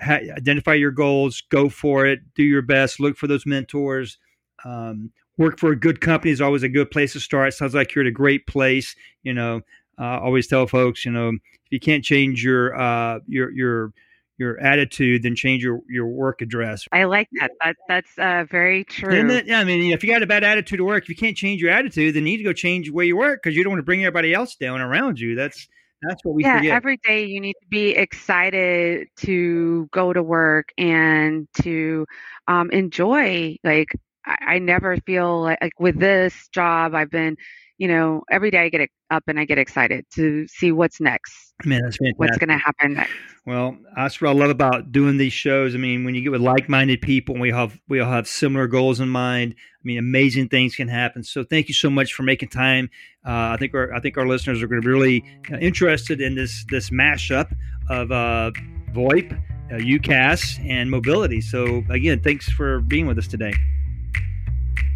ha- 0.00 0.20
identify 0.36 0.74
your 0.74 0.90
goals, 0.90 1.42
go 1.50 1.68
for 1.68 2.06
it, 2.06 2.20
do 2.34 2.42
your 2.42 2.62
best, 2.62 3.00
look 3.00 3.16
for 3.16 3.26
those 3.26 3.46
mentors. 3.46 4.18
Um, 4.64 5.12
work 5.36 5.58
for 5.58 5.70
a 5.70 5.76
good 5.76 6.00
company 6.00 6.32
is 6.32 6.40
always 6.40 6.62
a 6.62 6.68
good 6.68 6.90
place 6.90 7.12
to 7.14 7.20
start. 7.20 7.54
Sounds 7.54 7.74
like 7.74 7.94
you're 7.94 8.04
at 8.04 8.08
a 8.08 8.12
great 8.12 8.46
place. 8.46 8.94
You 9.22 9.34
know, 9.34 9.60
uh, 9.98 10.18
always 10.20 10.46
tell 10.46 10.66
folks, 10.66 11.04
you 11.04 11.12
know, 11.12 11.28
if 11.28 11.70
you 11.70 11.80
can't 11.80 12.04
change 12.04 12.44
your 12.44 12.78
uh, 12.78 13.20
your 13.26 13.50
your 13.52 13.92
your 14.40 14.58
attitude, 14.58 15.22
then 15.22 15.36
change 15.36 15.62
your, 15.62 15.80
your 15.88 16.06
work 16.06 16.42
address. 16.42 16.88
I 16.90 17.04
like 17.04 17.28
that. 17.38 17.52
That 17.60 17.76
that's 17.86 18.18
uh, 18.18 18.46
very 18.50 18.82
true. 18.84 19.42
Yeah, 19.46 19.60
I 19.60 19.64
mean, 19.64 19.92
if 19.92 20.02
you 20.02 20.10
got 20.10 20.22
a 20.22 20.26
bad 20.26 20.42
attitude 20.42 20.78
to 20.78 20.84
work, 20.84 21.04
if 21.04 21.08
you 21.08 21.14
can't 21.14 21.36
change 21.36 21.62
your 21.62 21.70
attitude, 21.70 22.14
then 22.14 22.26
you 22.26 22.32
need 22.32 22.38
to 22.38 22.44
go 22.44 22.52
change 22.52 22.90
where 22.90 23.04
you 23.04 23.16
work 23.16 23.42
because 23.42 23.56
you 23.56 23.62
don't 23.62 23.72
want 23.72 23.80
to 23.80 23.84
bring 23.84 24.02
everybody 24.02 24.34
else 24.34 24.56
down 24.56 24.80
around 24.80 25.20
you. 25.20 25.36
That's 25.36 25.68
that's 26.02 26.24
what 26.24 26.34
we 26.34 26.42
yeah, 26.42 26.56
forget. 26.56 26.72
every 26.72 26.96
day 27.04 27.26
you 27.26 27.40
need 27.40 27.56
to 27.60 27.68
be 27.68 27.90
excited 27.90 29.08
to 29.18 29.86
go 29.92 30.12
to 30.12 30.22
work 30.22 30.72
and 30.78 31.46
to 31.62 32.06
um, 32.48 32.70
enjoy 32.70 33.58
like 33.62 33.94
I, 34.24 34.36
I 34.54 34.58
never 34.58 34.96
feel 34.98 35.42
like, 35.42 35.58
like 35.60 35.78
with 35.78 35.98
this 35.98 36.48
job, 36.48 36.94
I've 36.94 37.10
been, 37.10 37.36
you 37.80 37.88
know, 37.88 38.22
every 38.30 38.50
day 38.50 38.58
I 38.58 38.68
get 38.68 38.90
up 39.10 39.22
and 39.26 39.40
I 39.40 39.46
get 39.46 39.56
excited 39.56 40.04
to 40.14 40.46
see 40.48 40.70
what's 40.70 41.00
next. 41.00 41.32
Man, 41.64 41.80
that's 41.82 41.96
fantastic. 41.96 42.18
What's 42.18 42.36
going 42.36 42.50
to 42.50 42.58
happen 42.58 42.92
next? 42.92 43.10
Well, 43.46 43.74
that's 43.96 44.20
what 44.20 44.28
I 44.28 44.32
love 44.34 44.50
about 44.50 44.92
doing 44.92 45.16
these 45.16 45.32
shows. 45.32 45.74
I 45.74 45.78
mean, 45.78 46.04
when 46.04 46.14
you 46.14 46.20
get 46.20 46.30
with 46.30 46.42
like-minded 46.42 47.00
people 47.00 47.36
and 47.36 47.40
we 47.40 47.50
have 47.52 47.80
we 47.88 47.98
all 48.00 48.12
have 48.12 48.28
similar 48.28 48.66
goals 48.66 49.00
in 49.00 49.08
mind, 49.08 49.54
I 49.58 49.82
mean, 49.82 49.96
amazing 49.96 50.50
things 50.50 50.76
can 50.76 50.88
happen. 50.88 51.24
So, 51.24 51.42
thank 51.42 51.68
you 51.68 51.74
so 51.74 51.88
much 51.88 52.12
for 52.12 52.22
making 52.22 52.50
time. 52.50 52.90
Uh, 53.26 53.54
I 53.54 53.56
think 53.58 53.72
our 53.72 53.94
I 53.94 54.00
think 54.00 54.18
our 54.18 54.26
listeners 54.26 54.62
are 54.62 54.66
going 54.66 54.82
to 54.82 54.86
be 54.86 54.92
really 54.92 55.24
uh, 55.50 55.56
interested 55.56 56.20
in 56.20 56.34
this 56.34 56.66
this 56.68 56.90
mashup 56.90 57.50
of 57.88 58.12
uh, 58.12 58.50
VoIP, 58.92 59.32
uh, 59.72 59.76
UCaaS, 59.76 60.62
and 60.68 60.90
mobility. 60.90 61.40
So, 61.40 61.82
again, 61.88 62.20
thanks 62.20 62.46
for 62.50 62.80
being 62.82 63.06
with 63.06 63.16
us 63.16 63.26
today. 63.26 63.54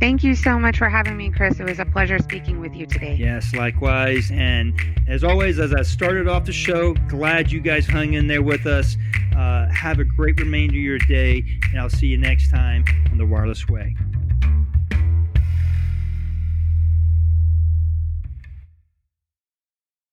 Thank 0.00 0.22
you 0.22 0.34
so 0.34 0.58
much 0.58 0.78
for 0.78 0.88
having 0.88 1.16
me, 1.16 1.30
Chris. 1.30 1.60
It 1.60 1.64
was 1.64 1.78
a 1.78 1.84
pleasure 1.84 2.18
speaking 2.18 2.60
with 2.60 2.74
you 2.74 2.86
today. 2.86 3.14
Yes, 3.14 3.54
likewise. 3.54 4.30
And 4.32 4.78
as 5.08 5.24
always, 5.24 5.58
as 5.58 5.72
I 5.72 5.82
started 5.82 6.28
off 6.28 6.44
the 6.44 6.52
show, 6.52 6.94
glad 7.08 7.50
you 7.50 7.60
guys 7.60 7.86
hung 7.86 8.14
in 8.14 8.26
there 8.26 8.42
with 8.42 8.66
us. 8.66 8.96
Uh, 9.36 9.68
have 9.70 9.98
a 9.98 10.04
great 10.04 10.38
remainder 10.38 10.76
of 10.76 10.82
your 10.82 10.98
day, 10.98 11.44
and 11.70 11.80
I'll 11.80 11.90
see 11.90 12.08
you 12.08 12.18
next 12.18 12.50
time 12.50 12.84
on 13.10 13.18
The 13.18 13.26
Wireless 13.26 13.68
Way. 13.68 13.94